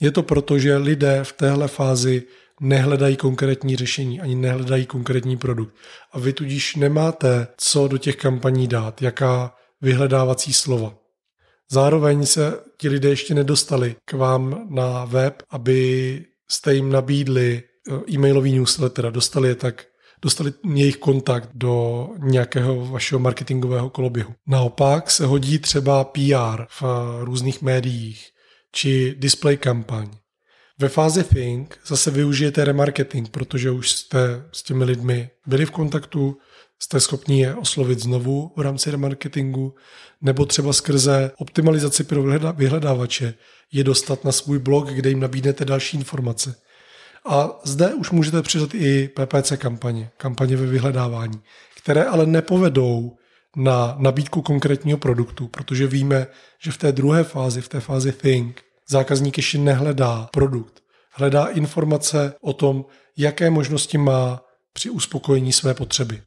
Je 0.00 0.10
to 0.10 0.22
proto, 0.22 0.58
že 0.58 0.76
lidé 0.76 1.24
v 1.24 1.32
téhle 1.32 1.68
fázi 1.68 2.22
nehledají 2.60 3.16
konkrétní 3.16 3.76
řešení, 3.76 4.20
ani 4.20 4.34
nehledají 4.34 4.86
konkrétní 4.86 5.36
produkt. 5.36 5.74
A 6.12 6.18
vy 6.18 6.32
tudíž 6.32 6.76
nemáte 6.76 7.46
co 7.56 7.88
do 7.88 7.98
těch 7.98 8.16
kampaní 8.16 8.68
dát, 8.68 9.02
jaká 9.02 9.54
vyhledávací 9.80 10.52
slova. 10.52 10.94
Zároveň 11.70 12.26
se 12.26 12.60
ti 12.80 12.88
lidé 12.88 13.08
ještě 13.08 13.34
nedostali 13.34 13.96
k 14.04 14.12
vám 14.12 14.66
na 14.70 15.04
web, 15.04 15.42
aby 15.50 16.24
jste 16.50 16.74
jim 16.74 16.92
nabídli 16.92 17.62
eh, 17.62 18.12
e-mailový 18.12 18.52
newsletter, 18.52 19.12
dostali 19.12 19.48
je 19.48 19.54
tak 19.54 19.84
dostali 20.22 20.52
jejich 20.74 20.96
kontakt 20.96 21.50
do 21.54 22.08
nějakého 22.18 22.86
vašeho 22.86 23.18
marketingového 23.18 23.90
koloběhu. 23.90 24.34
Naopak 24.46 25.10
se 25.10 25.26
hodí 25.26 25.58
třeba 25.58 26.04
PR 26.04 26.64
v 26.80 26.82
různých 27.20 27.62
médiích 27.62 28.26
či 28.72 29.14
display 29.18 29.56
kampaň. 29.56 30.10
Ve 30.80 30.88
fázi 30.88 31.24
Think 31.24 31.78
zase 31.86 32.10
využijete 32.10 32.64
remarketing, 32.64 33.28
protože 33.28 33.70
už 33.70 33.90
jste 33.90 34.42
s 34.52 34.62
těmi 34.62 34.84
lidmi 34.84 35.30
byli 35.46 35.66
v 35.66 35.70
kontaktu, 35.70 36.38
jste 36.78 37.00
schopni 37.00 37.40
je 37.40 37.54
oslovit 37.54 37.98
znovu 37.98 38.52
v 38.56 38.60
rámci 38.60 38.90
remarketingu, 38.90 39.74
nebo 40.22 40.46
třeba 40.46 40.72
skrze 40.72 41.30
optimalizaci 41.38 42.04
pro 42.04 42.22
vyhledávače 42.52 43.34
je 43.72 43.84
dostat 43.84 44.24
na 44.24 44.32
svůj 44.32 44.58
blog, 44.58 44.88
kde 44.88 45.10
jim 45.10 45.20
nabídnete 45.20 45.64
další 45.64 45.96
informace. 45.96 46.54
A 47.26 47.60
zde 47.64 47.94
už 47.94 48.10
můžete 48.10 48.42
přidat 48.42 48.74
i 48.74 49.08
PPC 49.08 49.52
kampaně, 49.56 50.10
kampaně 50.16 50.56
ve 50.56 50.66
vyhledávání, 50.66 51.40
které 51.76 52.04
ale 52.04 52.26
nepovedou 52.26 53.16
na 53.56 53.96
nabídku 53.98 54.42
konkrétního 54.42 54.98
produktu, 54.98 55.48
protože 55.48 55.86
víme, 55.86 56.26
že 56.58 56.70
v 56.70 56.78
té 56.78 56.92
druhé 56.92 57.24
fázi, 57.24 57.60
v 57.60 57.68
té 57.68 57.80
fázi 57.80 58.12
Think, 58.12 58.62
zákazník 58.90 59.36
ještě 59.36 59.58
nehledá 59.58 60.28
produkt. 60.32 60.82
Hledá 61.12 61.46
informace 61.46 62.34
o 62.40 62.52
tom, 62.52 62.84
jaké 63.16 63.50
možnosti 63.50 63.98
má 63.98 64.42
při 64.72 64.90
uspokojení 64.90 65.52
své 65.52 65.74
potřeby. 65.74 66.22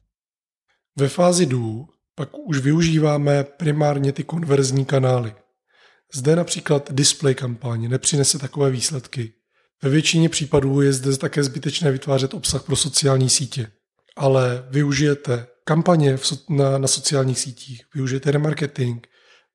Ve 0.96 1.08
fázi 1.08 1.46
DO 1.46 1.84
pak 2.14 2.28
už 2.38 2.58
využíváme 2.58 3.44
primárně 3.44 4.12
ty 4.12 4.24
konverzní 4.24 4.84
kanály. 4.84 5.34
Zde 6.14 6.36
například 6.36 6.92
display 6.92 7.34
kampaně 7.34 7.88
nepřinese 7.88 8.38
takové 8.38 8.70
výsledky. 8.70 9.32
Ve 9.82 9.90
většině 9.90 10.28
případů 10.28 10.80
je 10.80 10.92
zde 10.92 11.16
také 11.16 11.44
zbytečné 11.44 11.92
vytvářet 11.92 12.34
obsah 12.34 12.62
pro 12.62 12.76
sociální 12.76 13.30
sítě. 13.30 13.66
Ale 14.16 14.66
využijete 14.70 15.46
kampaně 15.64 16.18
na, 16.48 16.78
na 16.78 16.88
sociálních 16.88 17.38
sítích, 17.38 17.84
využijete 17.94 18.30
remarketing, 18.30 19.06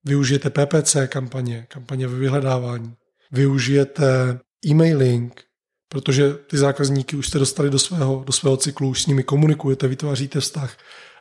využijete 0.05 0.49
PPC 0.49 0.97
kampaně, 1.07 1.65
kampaně 1.69 2.07
ve 2.07 2.19
vyhledávání, 2.19 2.93
využijete 3.31 4.39
e-mailing, 4.67 5.43
protože 5.89 6.33
ty 6.33 6.57
zákazníky 6.57 7.15
už 7.15 7.27
jste 7.27 7.39
dostali 7.39 7.69
do 7.69 7.79
svého, 7.79 8.23
do 8.25 8.33
svého 8.33 8.57
cyklu, 8.57 8.89
už 8.89 9.03
s 9.03 9.07
nimi 9.07 9.23
komunikujete, 9.23 9.87
vytváříte 9.87 10.39
vztah 10.39 10.77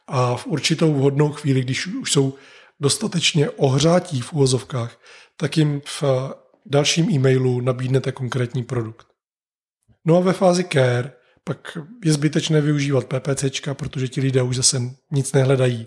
a 0.07 0.37
v 0.37 0.47
určitou 0.47 0.95
vhodnou 0.95 1.33
chvíli, 1.33 1.61
když 1.61 1.87
už 1.87 2.13
jsou 2.13 2.35
dostatečně 2.81 3.51
ohřátí 3.51 4.21
v 4.21 4.33
úvozovkách, 4.33 5.01
tak 5.37 5.57
jim 5.57 5.81
v 5.85 6.03
dalším 6.67 7.11
e-mailu 7.11 7.61
nabídnete 7.61 8.13
konkrétní 8.13 8.65
produkt. 8.65 9.07
No 10.05 10.17
a 10.17 10.21
ve 10.21 10.33
fázi 10.33 10.65
care 10.73 11.13
pak 11.45 11.79
je 12.05 12.13
zbytečné 12.13 12.61
využívat 12.61 13.05
PPC, 13.05 13.45
protože 13.73 14.09
ti 14.09 14.21
lidé 14.21 14.43
už 14.43 14.57
zase 14.57 14.83
nic 15.13 15.33
nehledají 15.33 15.87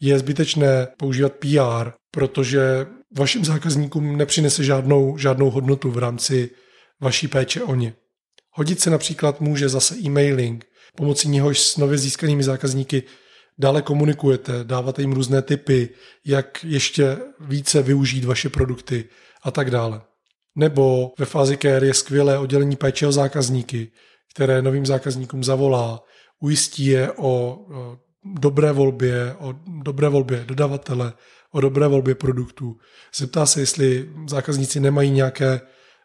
je 0.00 0.18
zbytečné 0.18 0.88
používat 0.98 1.32
PR, 1.32 1.90
protože 2.10 2.86
vašim 3.18 3.44
zákazníkům 3.44 4.16
nepřinese 4.16 4.64
žádnou, 4.64 5.18
žádnou 5.18 5.50
hodnotu 5.50 5.90
v 5.90 5.98
rámci 5.98 6.50
vaší 7.00 7.28
péče 7.28 7.62
o 7.62 7.74
ně. 7.74 7.94
Hodit 8.50 8.80
se 8.80 8.90
například 8.90 9.40
může 9.40 9.68
zase 9.68 9.96
e-mailing, 9.98 10.64
pomocí 10.96 11.28
něhož 11.28 11.60
s 11.60 11.76
nově 11.76 11.98
získanými 11.98 12.42
zákazníky 12.42 13.02
dále 13.58 13.82
komunikujete, 13.82 14.52
dáváte 14.64 15.02
jim 15.02 15.12
různé 15.12 15.42
typy, 15.42 15.88
jak 16.26 16.64
ještě 16.64 17.18
více 17.40 17.82
využít 17.82 18.24
vaše 18.24 18.48
produkty 18.48 19.04
a 19.42 19.50
tak 19.50 19.70
dále. 19.70 20.00
Nebo 20.56 21.12
ve 21.18 21.26
fázi 21.26 21.56
care 21.56 21.86
je 21.86 21.94
skvělé 21.94 22.38
oddělení 22.38 22.76
péče 22.76 23.06
o 23.06 23.12
zákazníky, 23.12 23.92
které 24.34 24.62
novým 24.62 24.86
zákazníkům 24.86 25.44
zavolá, 25.44 26.02
ujistí 26.40 26.86
je 26.86 27.12
o 27.12 27.58
dobré 28.24 28.72
volbě, 28.72 29.34
o 29.38 29.54
dobré 29.66 30.08
volbě 30.08 30.44
dodavatele, 30.46 31.12
o 31.50 31.60
dobré 31.60 31.88
volbě 31.88 32.14
produktů. 32.14 32.76
Zeptá 33.16 33.46
se, 33.46 33.60
jestli 33.60 34.10
zákazníci 34.28 34.80
nemají 34.80 35.10
nějaké 35.10 35.60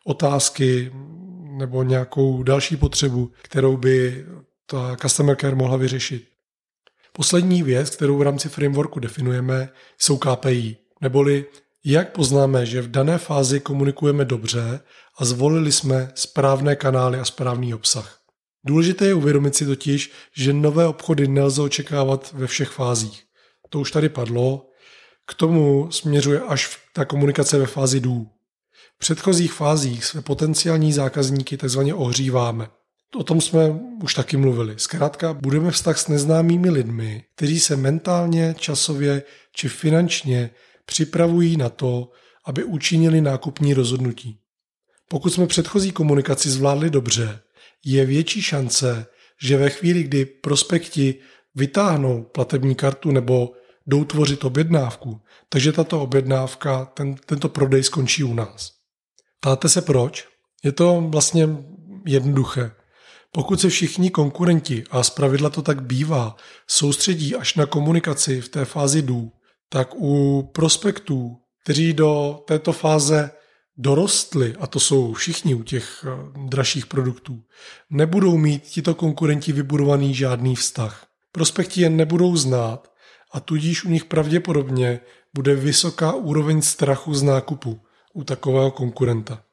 otázky 0.05 0.91
nebo 1.57 1.83
nějakou 1.83 2.43
další 2.43 2.77
potřebu, 2.77 3.31
kterou 3.41 3.77
by 3.77 4.25
ta 4.65 4.97
customer 5.01 5.35
care 5.35 5.55
mohla 5.55 5.77
vyřešit. 5.77 6.27
Poslední 7.13 7.63
věc, 7.63 7.89
kterou 7.89 8.17
v 8.17 8.21
rámci 8.21 8.49
frameworku 8.49 8.99
definujeme, 8.99 9.69
jsou 9.97 10.17
KPI, 10.17 10.77
neboli 11.01 11.45
jak 11.85 12.11
poznáme, 12.11 12.65
že 12.65 12.81
v 12.81 12.91
dané 12.91 13.17
fázi 13.17 13.59
komunikujeme 13.59 14.25
dobře 14.25 14.79
a 15.17 15.25
zvolili 15.25 15.71
jsme 15.71 16.11
správné 16.15 16.75
kanály 16.75 17.19
a 17.19 17.25
správný 17.25 17.73
obsah. 17.73 18.18
Důležité 18.65 19.05
je 19.05 19.13
uvědomit 19.13 19.55
si 19.55 19.65
totiž, 19.65 20.11
že 20.35 20.53
nové 20.53 20.87
obchody 20.87 21.27
nelze 21.27 21.61
očekávat 21.61 22.33
ve 22.33 22.47
všech 22.47 22.69
fázích. 22.69 23.23
To 23.69 23.79
už 23.79 23.91
tady 23.91 24.09
padlo. 24.09 24.65
K 25.27 25.33
tomu 25.33 25.91
směřuje 25.91 26.41
až 26.41 26.79
ta 26.93 27.05
komunikace 27.05 27.57
ve 27.57 27.65
fázi 27.65 27.99
dů. 27.99 28.27
V 28.95 28.99
předchozích 28.99 29.53
fázích 29.53 30.05
své 30.05 30.21
potenciální 30.21 30.93
zákazníky 30.93 31.57
tzv. 31.57 31.79
ohříváme. 31.93 32.67
O 33.15 33.23
tom 33.23 33.41
jsme 33.41 33.79
už 34.03 34.13
taky 34.13 34.37
mluvili. 34.37 34.73
Zkrátka 34.77 35.33
budeme 35.33 35.71
vztah 35.71 35.97
s 35.97 36.07
neznámými 36.07 36.69
lidmi, 36.69 37.23
kteří 37.35 37.59
se 37.59 37.75
mentálně, 37.75 38.55
časově 38.57 39.23
či 39.55 39.69
finančně 39.69 40.49
připravují 40.85 41.57
na 41.57 41.69
to, 41.69 42.11
aby 42.45 42.63
učinili 42.63 43.21
nákupní 43.21 43.73
rozhodnutí. 43.73 44.39
Pokud 45.09 45.29
jsme 45.29 45.47
předchozí 45.47 45.91
komunikaci 45.91 46.49
zvládli 46.49 46.89
dobře, 46.89 47.39
je 47.86 48.05
větší 48.05 48.41
šance, 48.41 49.05
že 49.41 49.57
ve 49.57 49.69
chvíli, 49.69 50.03
kdy 50.03 50.25
prospekti 50.25 51.15
vytáhnou 51.55 52.24
platební 52.24 52.75
kartu 52.75 53.12
nebo 53.12 53.51
jdou 53.88 54.03
tvořit 54.03 54.43
objednávku, 54.43 55.21
takže 55.50 55.71
tato 55.71 56.01
objednávka, 56.01 56.86
ten, 56.86 57.15
tento 57.25 57.50
prodej 57.50 57.83
skončí 57.83 58.24
u 58.24 58.33
nás. 58.33 58.71
Ptáte 59.39 59.69
se 59.69 59.81
proč? 59.81 60.27
Je 60.63 60.71
to 60.71 61.01
vlastně 61.07 61.50
jednoduché. 62.05 62.71
Pokud 63.31 63.62
se 63.62 63.69
všichni 63.69 64.09
konkurenti, 64.09 64.83
a 64.91 65.03
zpravidla 65.03 65.50
to 65.50 65.62
tak 65.62 65.83
bývá, 65.83 66.36
soustředí 66.67 67.36
až 67.36 67.55
na 67.55 67.65
komunikaci 67.65 68.41
v 68.41 68.50
té 68.50 68.65
fázi 68.65 69.01
dů, 69.01 69.31
tak 69.69 69.95
u 69.95 70.43
prospektů, 70.53 71.38
kteří 71.63 71.93
do 71.93 72.39
této 72.48 72.74
fáze 72.74 73.31
dorostli, 73.79 74.55
a 74.59 74.67
to 74.67 74.79
jsou 74.79 75.13
všichni 75.13 75.55
u 75.55 75.63
těch 75.63 76.05
eh, 76.07 76.39
dražších 76.48 76.86
produktů, 76.86 77.43
nebudou 77.89 78.38
mít 78.38 78.63
tito 78.63 78.95
konkurenti 78.95 79.51
vybudovaný 79.51 80.15
žádný 80.15 80.55
vztah. 80.55 81.05
Prospekti 81.31 81.81
je 81.81 81.89
nebudou 81.89 82.36
znát 82.36 82.91
a 83.31 83.39
tudíž 83.39 83.86
u 83.86 83.89
nich 83.89 84.05
pravděpodobně 84.05 85.00
bude 85.33 85.55
vysoká 85.55 86.13
úroveň 86.13 86.62
strachu 86.62 87.13
z 87.13 87.24
nákupu 87.24 87.81
u 88.13 88.24
takového 88.24 88.71
konkurenta. 88.71 89.43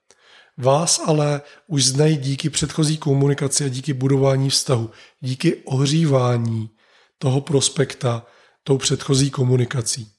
Vás 0.58 1.00
ale 1.06 1.40
už 1.66 1.84
znají 1.84 2.16
díky 2.16 2.50
předchozí 2.50 2.98
komunikaci 2.98 3.64
a 3.64 3.68
díky 3.68 3.92
budování 3.92 4.50
vztahu, 4.50 4.90
díky 5.20 5.56
ohřívání 5.56 6.70
toho 7.18 7.40
prospekta 7.40 8.26
tou 8.64 8.78
předchozí 8.78 9.30
komunikací. 9.30 10.15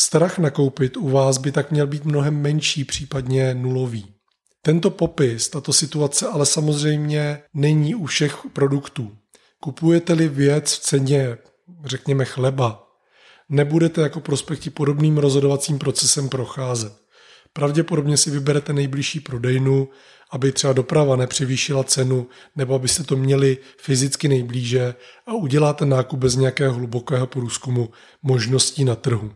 Strach 0.00 0.38
nakoupit 0.38 0.96
u 0.96 1.08
vás 1.08 1.38
by 1.38 1.52
tak 1.52 1.70
měl 1.70 1.86
být 1.86 2.04
mnohem 2.04 2.40
menší, 2.40 2.84
případně 2.84 3.54
nulový. 3.54 4.14
Tento 4.62 4.90
popis, 4.90 5.48
tato 5.48 5.72
situace 5.72 6.26
ale 6.26 6.46
samozřejmě 6.46 7.42
není 7.54 7.94
u 7.94 8.06
všech 8.06 8.36
produktů. 8.52 9.12
Kupujete-li 9.60 10.28
věc 10.28 10.72
v 10.72 10.80
ceně, 10.80 11.38
řekněme 11.84 12.24
chleba, 12.24 12.86
nebudete 13.48 14.00
jako 14.00 14.20
prospekti 14.20 14.70
podobným 14.70 15.18
rozhodovacím 15.18 15.78
procesem 15.78 16.28
procházet. 16.28 16.92
Pravděpodobně 17.52 18.16
si 18.16 18.30
vyberete 18.30 18.72
nejbližší 18.72 19.20
prodejnu, 19.20 19.88
aby 20.30 20.52
třeba 20.52 20.72
doprava 20.72 21.16
nepřevýšila 21.16 21.84
cenu, 21.84 22.26
nebo 22.56 22.74
abyste 22.74 23.04
to 23.04 23.16
měli 23.16 23.58
fyzicky 23.80 24.28
nejblíže 24.28 24.94
a 25.26 25.32
uděláte 25.32 25.86
nákup 25.86 26.18
bez 26.18 26.36
nějakého 26.36 26.74
hlubokého 26.74 27.26
průzkumu 27.26 27.88
možností 28.22 28.84
na 28.84 28.96
trhu. 28.96 29.32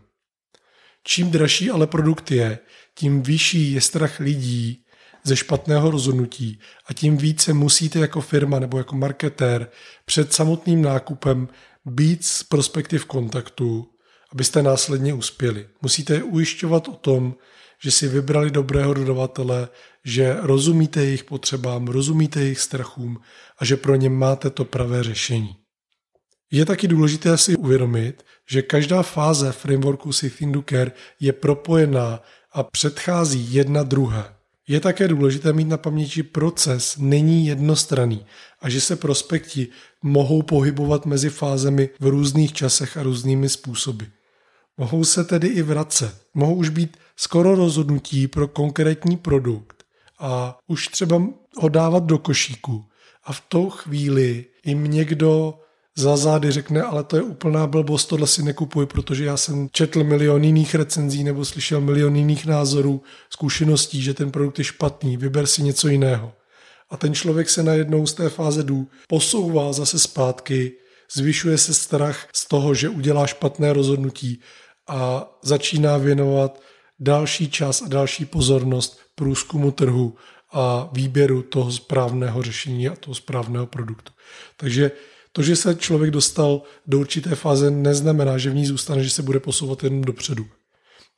Čím 1.04 1.30
dražší 1.30 1.70
ale 1.70 1.86
produkt 1.86 2.30
je, 2.30 2.58
tím 2.94 3.22
vyšší 3.22 3.72
je 3.72 3.80
strach 3.80 4.20
lidí 4.20 4.84
ze 5.24 5.36
špatného 5.36 5.90
rozhodnutí 5.90 6.58
a 6.86 6.92
tím 6.92 7.16
více 7.16 7.52
musíte 7.52 7.98
jako 7.98 8.20
firma 8.20 8.58
nebo 8.58 8.78
jako 8.78 8.96
marketér 8.96 9.70
před 10.04 10.32
samotným 10.32 10.82
nákupem 10.82 11.48
být 11.84 12.24
z 12.24 12.42
prospektiv 12.42 13.04
kontaktu, 13.04 13.88
abyste 14.32 14.62
následně 14.62 15.14
uspěli. 15.14 15.68
Musíte 15.82 16.14
je 16.14 16.22
ujišťovat 16.22 16.88
o 16.88 16.92
tom, 16.92 17.34
že 17.82 17.90
si 17.90 18.08
vybrali 18.08 18.50
dobrého 18.50 18.94
dodavatele, 18.94 19.68
že 20.04 20.36
rozumíte 20.40 21.04
jejich 21.04 21.24
potřebám, 21.24 21.86
rozumíte 21.86 22.40
jejich 22.40 22.60
strachům 22.60 23.20
a 23.58 23.64
že 23.64 23.76
pro 23.76 23.96
ně 23.96 24.10
máte 24.10 24.50
to 24.50 24.64
pravé 24.64 25.02
řešení. 25.02 25.61
Je 26.54 26.64
taky 26.64 26.88
důležité 26.88 27.38
si 27.38 27.56
uvědomit, 27.56 28.22
že 28.50 28.62
každá 28.62 29.02
fáze 29.02 29.52
frameworku 29.52 30.12
Sithin 30.12 30.52
Do 30.52 30.62
Care 30.68 30.92
je 31.20 31.32
propojená 31.32 32.20
a 32.52 32.62
předchází 32.62 33.54
jedna 33.54 33.82
druhé. 33.82 34.24
Je 34.68 34.80
také 34.80 35.08
důležité 35.08 35.52
mít 35.52 35.68
na 35.68 35.76
paměti, 35.76 36.10
že 36.10 36.22
proces 36.22 36.96
není 36.98 37.46
jednostranný 37.46 38.26
a 38.60 38.68
že 38.68 38.80
se 38.80 38.96
prospekti 38.96 39.68
mohou 40.02 40.42
pohybovat 40.42 41.06
mezi 41.06 41.30
fázemi 41.30 41.90
v 42.00 42.06
různých 42.06 42.52
časech 42.52 42.96
a 42.96 43.02
různými 43.02 43.48
způsoby. 43.48 44.04
Mohou 44.76 45.04
se 45.04 45.24
tedy 45.24 45.48
i 45.48 45.62
vracet. 45.62 46.14
Mohou 46.34 46.54
už 46.54 46.68
být 46.68 46.96
skoro 47.16 47.54
rozhodnutí 47.54 48.28
pro 48.28 48.48
konkrétní 48.48 49.16
produkt 49.16 49.84
a 50.18 50.58
už 50.66 50.88
třeba 50.88 51.22
ho 51.56 51.68
dávat 51.68 52.04
do 52.04 52.18
košíku. 52.18 52.84
A 53.24 53.32
v 53.32 53.40
tou 53.48 53.70
chvíli 53.70 54.44
jim 54.64 54.84
někdo 54.84 55.61
za 55.96 56.16
zády 56.16 56.50
řekne, 56.50 56.82
ale 56.82 57.04
to 57.04 57.16
je 57.16 57.22
úplná 57.22 57.66
blbost, 57.66 58.06
tohle 58.06 58.26
si 58.26 58.42
nekupuj, 58.42 58.86
protože 58.86 59.24
já 59.24 59.36
jsem 59.36 59.68
četl 59.72 60.04
milion 60.04 60.44
jiných 60.44 60.74
recenzí 60.74 61.24
nebo 61.24 61.44
slyšel 61.44 61.80
milion 61.80 62.16
jiných 62.16 62.46
názorů, 62.46 63.02
zkušeností, 63.30 64.02
že 64.02 64.14
ten 64.14 64.30
produkt 64.30 64.58
je 64.58 64.64
špatný, 64.64 65.16
vyber 65.16 65.46
si 65.46 65.62
něco 65.62 65.88
jiného. 65.88 66.32
A 66.90 66.96
ten 66.96 67.14
člověk 67.14 67.50
se 67.50 67.62
najednou 67.62 68.06
z 68.06 68.14
té 68.14 68.28
fáze 68.28 68.62
dů 68.62 68.88
posouvá 69.08 69.72
zase 69.72 69.98
zpátky, 69.98 70.72
zvyšuje 71.12 71.58
se 71.58 71.74
strach 71.74 72.28
z 72.32 72.48
toho, 72.48 72.74
že 72.74 72.88
udělá 72.88 73.26
špatné 73.26 73.72
rozhodnutí 73.72 74.40
a 74.88 75.30
začíná 75.42 75.96
věnovat 75.96 76.60
další 77.00 77.50
čas 77.50 77.82
a 77.82 77.88
další 77.88 78.24
pozornost 78.24 79.00
průzkumu 79.14 79.70
trhu 79.70 80.14
a 80.52 80.88
výběru 80.92 81.42
toho 81.42 81.72
správného 81.72 82.42
řešení 82.42 82.88
a 82.88 82.96
toho 82.96 83.14
správného 83.14 83.66
produktu. 83.66 84.12
Takže 84.56 84.90
to, 85.32 85.42
že 85.42 85.56
se 85.56 85.74
člověk 85.74 86.10
dostal 86.10 86.62
do 86.86 86.98
určité 86.98 87.34
fáze, 87.34 87.70
neznamená, 87.70 88.38
že 88.38 88.50
v 88.50 88.54
ní 88.54 88.66
zůstane, 88.66 89.04
že 89.04 89.10
se 89.10 89.22
bude 89.22 89.40
posouvat 89.40 89.84
jenom 89.84 90.02
dopředu. 90.02 90.46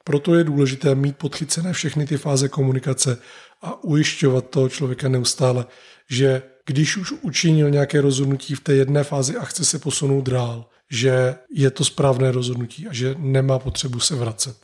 Proto 0.04 0.34
je 0.34 0.44
důležité 0.44 0.94
mít 0.94 1.16
podchycené 1.16 1.72
všechny 1.72 2.06
ty 2.06 2.16
fáze 2.16 2.48
komunikace 2.48 3.18
a 3.62 3.84
ujišťovat 3.84 4.50
toho 4.50 4.68
člověka 4.68 5.08
neustále, 5.08 5.66
že 6.10 6.42
když 6.66 6.96
už 6.96 7.12
učinil 7.12 7.70
nějaké 7.70 8.00
rozhodnutí 8.00 8.54
v 8.54 8.60
té 8.60 8.74
jedné 8.74 9.04
fázi 9.04 9.36
a 9.36 9.44
chce 9.44 9.64
se 9.64 9.78
posunout 9.78 10.28
dál, 10.28 10.68
že 10.90 11.34
je 11.50 11.70
to 11.70 11.84
správné 11.84 12.32
rozhodnutí 12.32 12.88
a 12.88 12.92
že 12.92 13.14
nemá 13.18 13.58
potřebu 13.58 14.00
se 14.00 14.14
vracet. 14.14 14.56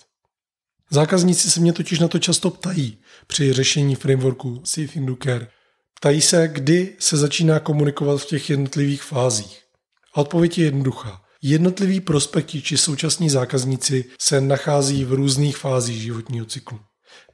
Zákazníci 0.91 1.51
se 1.51 1.61
mě 1.61 1.73
totiž 1.73 1.99
na 1.99 2.09
to 2.09 2.19
často 2.19 2.51
ptají 2.51 2.99
při 3.27 3.53
řešení 3.53 3.95
frameworku 3.95 4.63
Safe 4.65 5.01
Do 5.01 5.17
Care. 5.23 5.49
Ptají 6.01 6.21
se, 6.21 6.49
kdy 6.53 6.97
se 6.99 7.17
začíná 7.17 7.61
komunikovat 7.61 8.21
v 8.21 8.27
těch 8.27 8.51
jednotlivých 8.51 9.03
fázích. 9.03 9.63
A 10.15 10.21
odpověď 10.21 10.59
je 10.59 10.65
jednoduchá. 10.65 11.23
Jednotliví 11.43 12.01
prospekti 12.01 12.63
či 12.63 12.77
současní 12.77 13.31
zákazníci 13.31 14.05
se 14.21 14.41
nachází 14.41 15.05
v 15.05 15.13
různých 15.13 15.57
fázích 15.57 16.03
životního 16.03 16.47
cyklu. 16.47 16.81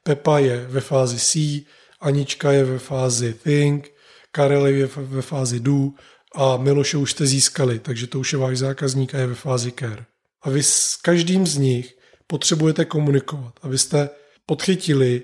Pepa 0.03 0.39
je 0.39 0.67
ve 0.67 0.81
fázi 0.81 1.19
C, 1.19 1.65
Anička 2.01 2.53
je 2.53 2.65
ve 2.65 2.79
fázi 2.79 3.35
Think, 3.35 3.91
Karel 4.33 4.67
je 4.67 4.89
ve 4.97 5.23
fázi 5.23 5.61
Do 5.61 5.91
a 6.35 6.57
Miloše 6.57 6.97
už 6.97 7.11
jste 7.11 7.27
získali, 7.27 7.79
takže 7.79 8.07
to 8.07 8.21
už 8.21 8.33
je 8.33 8.39
váš 8.39 8.59
zákazník 8.59 9.15
a 9.15 9.19
je 9.19 9.27
ve 9.27 9.35
fázi 9.35 9.73
Care. 9.79 10.07
A 10.43 10.51
vy 10.51 10.63
s 10.63 10.97
každým 10.97 11.47
z 11.47 11.57
nich 11.57 11.95
potřebujete 12.27 12.85
komunikovat, 12.85 13.55
abyste 13.63 14.11
podchytili 14.47 15.23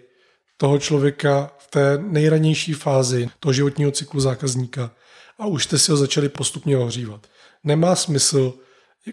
toho 0.63 0.79
člověka 0.79 1.51
v 1.59 1.71
té 1.71 1.99
nejranější 1.99 2.73
fázi 2.73 3.29
toho 3.41 3.53
životního 3.53 3.91
cyklu 3.91 4.21
zákazníka 4.21 4.91
a 5.39 5.47
už 5.47 5.65
jste 5.65 5.79
si 5.79 5.91
ho 5.91 5.97
začali 5.97 6.29
postupně 6.29 6.79
ohřívat. 6.79 7.27
Nemá 7.65 7.97
smysl 7.97 8.55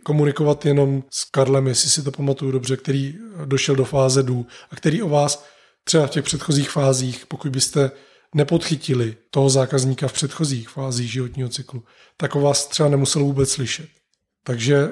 komunikovat 0.03 0.65
jenom 0.65 1.03
s 1.09 1.23
Karlem, 1.23 1.67
jestli 1.67 1.89
si 1.89 2.03
to 2.03 2.11
pamatuju 2.11 2.51
dobře, 2.51 2.77
který 2.77 3.15
došel 3.45 3.75
do 3.75 3.85
fáze 3.85 4.23
dů 4.23 4.45
a 4.71 4.75
který 4.75 5.01
o 5.01 5.09
vás 5.09 5.45
třeba 5.83 6.07
v 6.07 6.09
těch 6.09 6.23
předchozích 6.23 6.69
fázích, 6.69 7.25
pokud 7.25 7.51
byste 7.51 7.91
nepodchytili 8.35 9.17
toho 9.31 9.49
zákazníka 9.49 10.07
v 10.07 10.13
předchozích 10.13 10.69
fázích 10.69 11.11
životního 11.11 11.49
cyklu, 11.49 11.83
tak 12.17 12.35
o 12.35 12.41
vás 12.41 12.67
třeba 12.67 12.89
nemusel 12.89 13.23
vůbec 13.23 13.51
slyšet. 13.51 13.89
Takže 14.43 14.89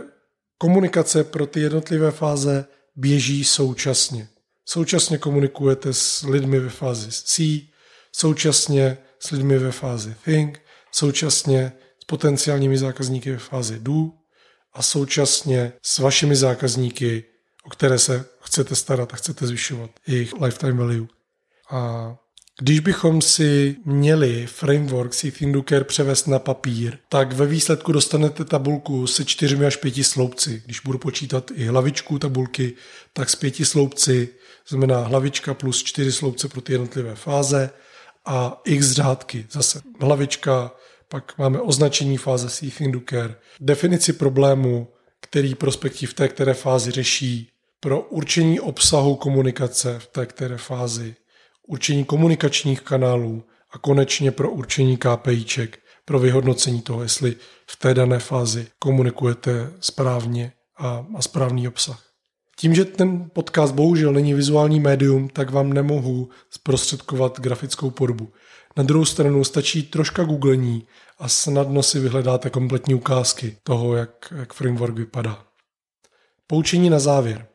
komunikace 0.57 1.23
pro 1.23 1.45
ty 1.45 1.61
jednotlivé 1.61 2.11
fáze 2.11 2.65
běží 2.95 3.43
současně. 3.43 4.27
Současně 4.69 5.17
komunikujete 5.17 5.93
s 5.93 6.23
lidmi 6.23 6.59
ve 6.59 6.69
fázi 6.69 7.11
C, 7.11 7.61
současně 8.11 8.97
s 9.19 9.31
lidmi 9.31 9.57
ve 9.57 9.71
fázi 9.71 10.15
Think, 10.25 10.61
současně 10.91 11.71
s 12.03 12.05
potenciálními 12.05 12.77
zákazníky 12.77 13.31
ve 13.31 13.37
fázi 13.37 13.79
Do 13.79 14.09
a 14.73 14.81
současně 14.81 15.73
s 15.81 15.99
vašimi 15.99 16.35
zákazníky, 16.35 17.23
o 17.63 17.69
které 17.69 17.99
se 17.99 18.25
chcete 18.41 18.75
starat 18.75 19.13
a 19.13 19.15
chcete 19.15 19.47
zvyšovat 19.47 19.91
jejich 20.07 20.33
lifetime 20.41 20.73
value. 20.73 21.07
A 21.69 22.15
když 22.59 22.79
bychom 22.79 23.21
si 23.21 23.75
měli 23.85 24.47
framework 24.47 25.15
Think 25.15 25.53
Do 25.53 25.63
Care 25.69 25.83
převést 25.83 26.27
na 26.27 26.39
papír, 26.39 26.97
tak 27.09 27.33
ve 27.33 27.45
výsledku 27.45 27.91
dostanete 27.91 28.45
tabulku 28.45 29.07
se 29.07 29.25
čtyřmi 29.25 29.65
až 29.65 29.75
pěti 29.75 30.03
sloupci. 30.03 30.61
Když 30.65 30.79
budu 30.79 30.97
počítat 30.97 31.51
i 31.55 31.65
hlavičku 31.65 32.19
tabulky, 32.19 32.73
tak 33.13 33.29
s 33.29 33.35
pěti 33.35 33.65
sloupci 33.65 34.29
znamená 34.69 34.99
hlavička 34.99 35.53
plus 35.53 35.83
čtyři 35.83 36.11
sloupce 36.11 36.47
pro 36.47 36.61
ty 36.61 36.71
jednotlivé 36.73 37.15
fáze 37.15 37.69
a 38.25 38.61
x 38.65 38.91
řádky. 38.91 39.47
Zase 39.51 39.81
hlavička, 39.99 40.71
pak 41.07 41.37
máme 41.37 41.61
označení 41.61 42.17
fáze 42.17 42.69
Think 42.77 42.93
Do 42.93 43.01
Care, 43.09 43.35
definici 43.59 44.13
problému, 44.13 44.87
který 45.21 45.55
prospekti 45.55 46.05
v 46.05 46.13
té 46.13 46.27
které 46.27 46.53
fázi 46.53 46.91
řeší, 46.91 47.51
pro 47.79 48.01
určení 48.01 48.59
obsahu 48.59 49.15
komunikace 49.15 49.99
v 49.99 50.07
té 50.07 50.25
které 50.25 50.57
fázi, 50.57 51.15
určení 51.67 52.05
komunikačních 52.05 52.81
kanálů 52.81 53.43
a 53.71 53.77
konečně 53.77 54.31
pro 54.31 54.51
určení 54.51 54.97
KPIček, 54.97 55.79
pro 56.05 56.19
vyhodnocení 56.19 56.81
toho, 56.81 57.03
jestli 57.03 57.35
v 57.67 57.75
té 57.75 57.93
dané 57.93 58.19
fázi 58.19 58.67
komunikujete 58.79 59.73
správně 59.79 60.53
a, 60.77 61.05
a 61.15 61.21
správný 61.21 61.67
obsah. 61.67 62.06
Tím, 62.59 62.75
že 62.75 62.85
ten 62.85 63.29
podcast 63.33 63.73
bohužel 63.73 64.13
není 64.13 64.33
vizuální 64.33 64.79
médium, 64.79 65.29
tak 65.29 65.51
vám 65.51 65.73
nemohu 65.73 66.29
zprostředkovat 66.49 67.39
grafickou 67.39 67.89
podobu. 67.89 68.31
Na 68.77 68.83
druhou 68.83 69.05
stranu 69.05 69.43
stačí 69.43 69.83
troška 69.83 70.23
googlení 70.23 70.87
a 71.19 71.27
snadno 71.27 71.83
si 71.83 71.99
vyhledáte 71.99 72.49
kompletní 72.49 72.93
ukázky 72.93 73.57
toho, 73.63 73.95
jak, 73.95 74.33
jak 74.37 74.53
framework 74.53 74.95
vypadá. 74.95 75.43
Poučení 76.47 76.89
na 76.89 76.99
závěr. 76.99 77.47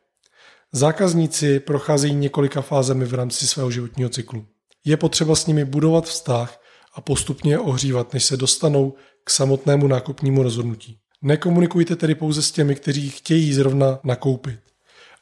Zákazníci 0.72 1.60
procházejí 1.60 2.14
několika 2.14 2.62
fázemi 2.62 3.04
v 3.04 3.14
rámci 3.14 3.46
svého 3.46 3.70
životního 3.70 4.10
cyklu. 4.10 4.46
Je 4.84 4.96
potřeba 4.96 5.36
s 5.36 5.46
nimi 5.46 5.64
budovat 5.64 6.04
vztah 6.04 6.60
a 6.94 7.00
postupně 7.00 7.52
je 7.52 7.58
ohřívat, 7.58 8.12
než 8.12 8.24
se 8.24 8.36
dostanou 8.36 8.94
k 9.24 9.30
samotnému 9.30 9.86
nákupnímu 9.86 10.42
rozhodnutí. 10.42 10.98
Nekomunikujte 11.22 11.96
tedy 11.96 12.14
pouze 12.14 12.42
s 12.42 12.52
těmi, 12.52 12.74
kteří 12.74 13.10
chtějí 13.10 13.54
zrovna 13.54 13.98
nakoupit, 14.04 14.60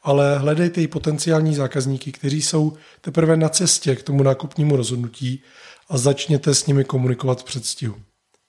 ale 0.03 0.37
hledejte 0.37 0.81
i 0.81 0.87
potenciální 0.87 1.55
zákazníky, 1.55 2.11
kteří 2.11 2.41
jsou 2.41 2.73
teprve 3.01 3.37
na 3.37 3.49
cestě 3.49 3.95
k 3.95 4.03
tomu 4.03 4.23
nákupnímu 4.23 4.75
rozhodnutí 4.75 5.43
a 5.89 5.97
začněte 5.97 6.55
s 6.55 6.65
nimi 6.65 6.83
komunikovat 6.83 7.41
v 7.41 7.43
předstihu. 7.43 7.95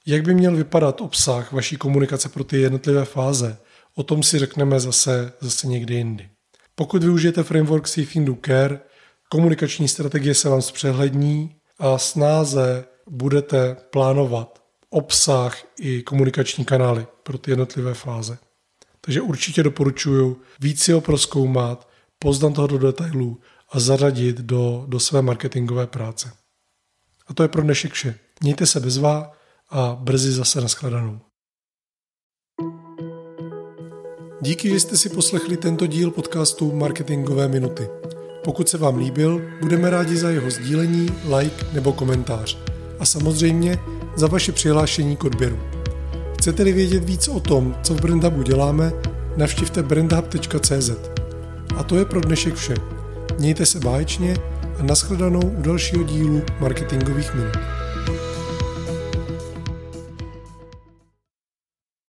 Jak 0.06 0.22
by 0.22 0.34
měl 0.34 0.56
vypadat 0.56 1.00
obsah 1.00 1.52
vaší 1.52 1.76
komunikace 1.76 2.28
pro 2.28 2.44
ty 2.44 2.60
jednotlivé 2.60 3.04
fáze, 3.04 3.58
o 3.94 4.02
tom 4.02 4.22
si 4.22 4.38
řekneme 4.38 4.80
zase, 4.80 5.32
zase 5.40 5.66
někdy 5.66 5.94
jindy. 5.94 6.28
Pokud 6.74 7.02
využijete 7.02 7.42
framework 7.42 7.88
Do 8.14 8.36
Care, 8.46 8.80
komunikační 9.28 9.88
strategie 9.88 10.34
se 10.34 10.48
vám 10.48 10.62
zpřehlední 10.62 11.56
a 11.78 11.98
snáze 11.98 12.84
budete 13.10 13.76
plánovat 13.90 14.62
obsah 14.90 15.58
i 15.80 16.02
komunikační 16.02 16.64
kanály 16.64 17.06
pro 17.22 17.38
ty 17.38 17.50
jednotlivé 17.50 17.94
fáze. 17.94 18.38
Takže 19.04 19.20
určitě 19.20 19.62
doporučuji 19.62 20.40
víc 20.60 20.82
si 20.82 20.92
ho 20.92 21.00
proskoumat, 21.00 21.88
poznat 22.18 22.54
toho 22.54 22.66
do 22.66 22.78
detailů 22.78 23.40
a 23.70 23.80
zaradit 23.80 24.36
do, 24.36 24.84
do 24.88 25.00
své 25.00 25.22
marketingové 25.22 25.86
práce. 25.86 26.32
A 27.26 27.34
to 27.34 27.42
je 27.42 27.48
pro 27.48 27.62
dnešek 27.62 27.92
vše. 27.92 28.18
Mějte 28.42 28.66
se 28.66 28.80
bezvá 28.80 29.32
a 29.70 29.94
brzy 30.00 30.32
zase 30.32 30.60
nashledanou. 30.60 31.20
Díky, 34.40 34.68
že 34.68 34.80
jste 34.80 34.96
si 34.96 35.08
poslechli 35.08 35.56
tento 35.56 35.86
díl 35.86 36.10
podcastu 36.10 36.72
Marketingové 36.72 37.48
minuty. 37.48 37.88
Pokud 38.44 38.68
se 38.68 38.78
vám 38.78 38.96
líbil, 38.96 39.42
budeme 39.60 39.90
rádi 39.90 40.16
za 40.16 40.30
jeho 40.30 40.50
sdílení, 40.50 41.08
like 41.38 41.66
nebo 41.72 41.92
komentář. 41.92 42.58
A 42.98 43.04
samozřejmě 43.04 43.78
za 44.16 44.26
vaše 44.26 44.52
přihlášení 44.52 45.16
k 45.16 45.24
odběru. 45.24 45.81
Chcete-li 46.42 46.72
vědět 46.72 47.04
víc 47.04 47.28
o 47.28 47.40
tom, 47.40 47.76
co 47.82 47.94
v 47.94 48.00
Brandhubu 48.00 48.42
děláme, 48.42 48.92
navštivte 49.36 49.82
brandhub.cz. 49.82 50.90
A 51.76 51.82
to 51.82 51.96
je 51.96 52.04
pro 52.04 52.20
dnešek 52.20 52.54
vše. 52.54 52.74
Mějte 53.38 53.66
se 53.66 53.80
báječně 53.80 54.36
a 54.78 54.82
nashledanou 54.82 55.40
u 55.40 55.62
dalšího 55.62 56.04
dílu 56.04 56.42
Marketingových 56.60 57.34
minut. 57.34 57.81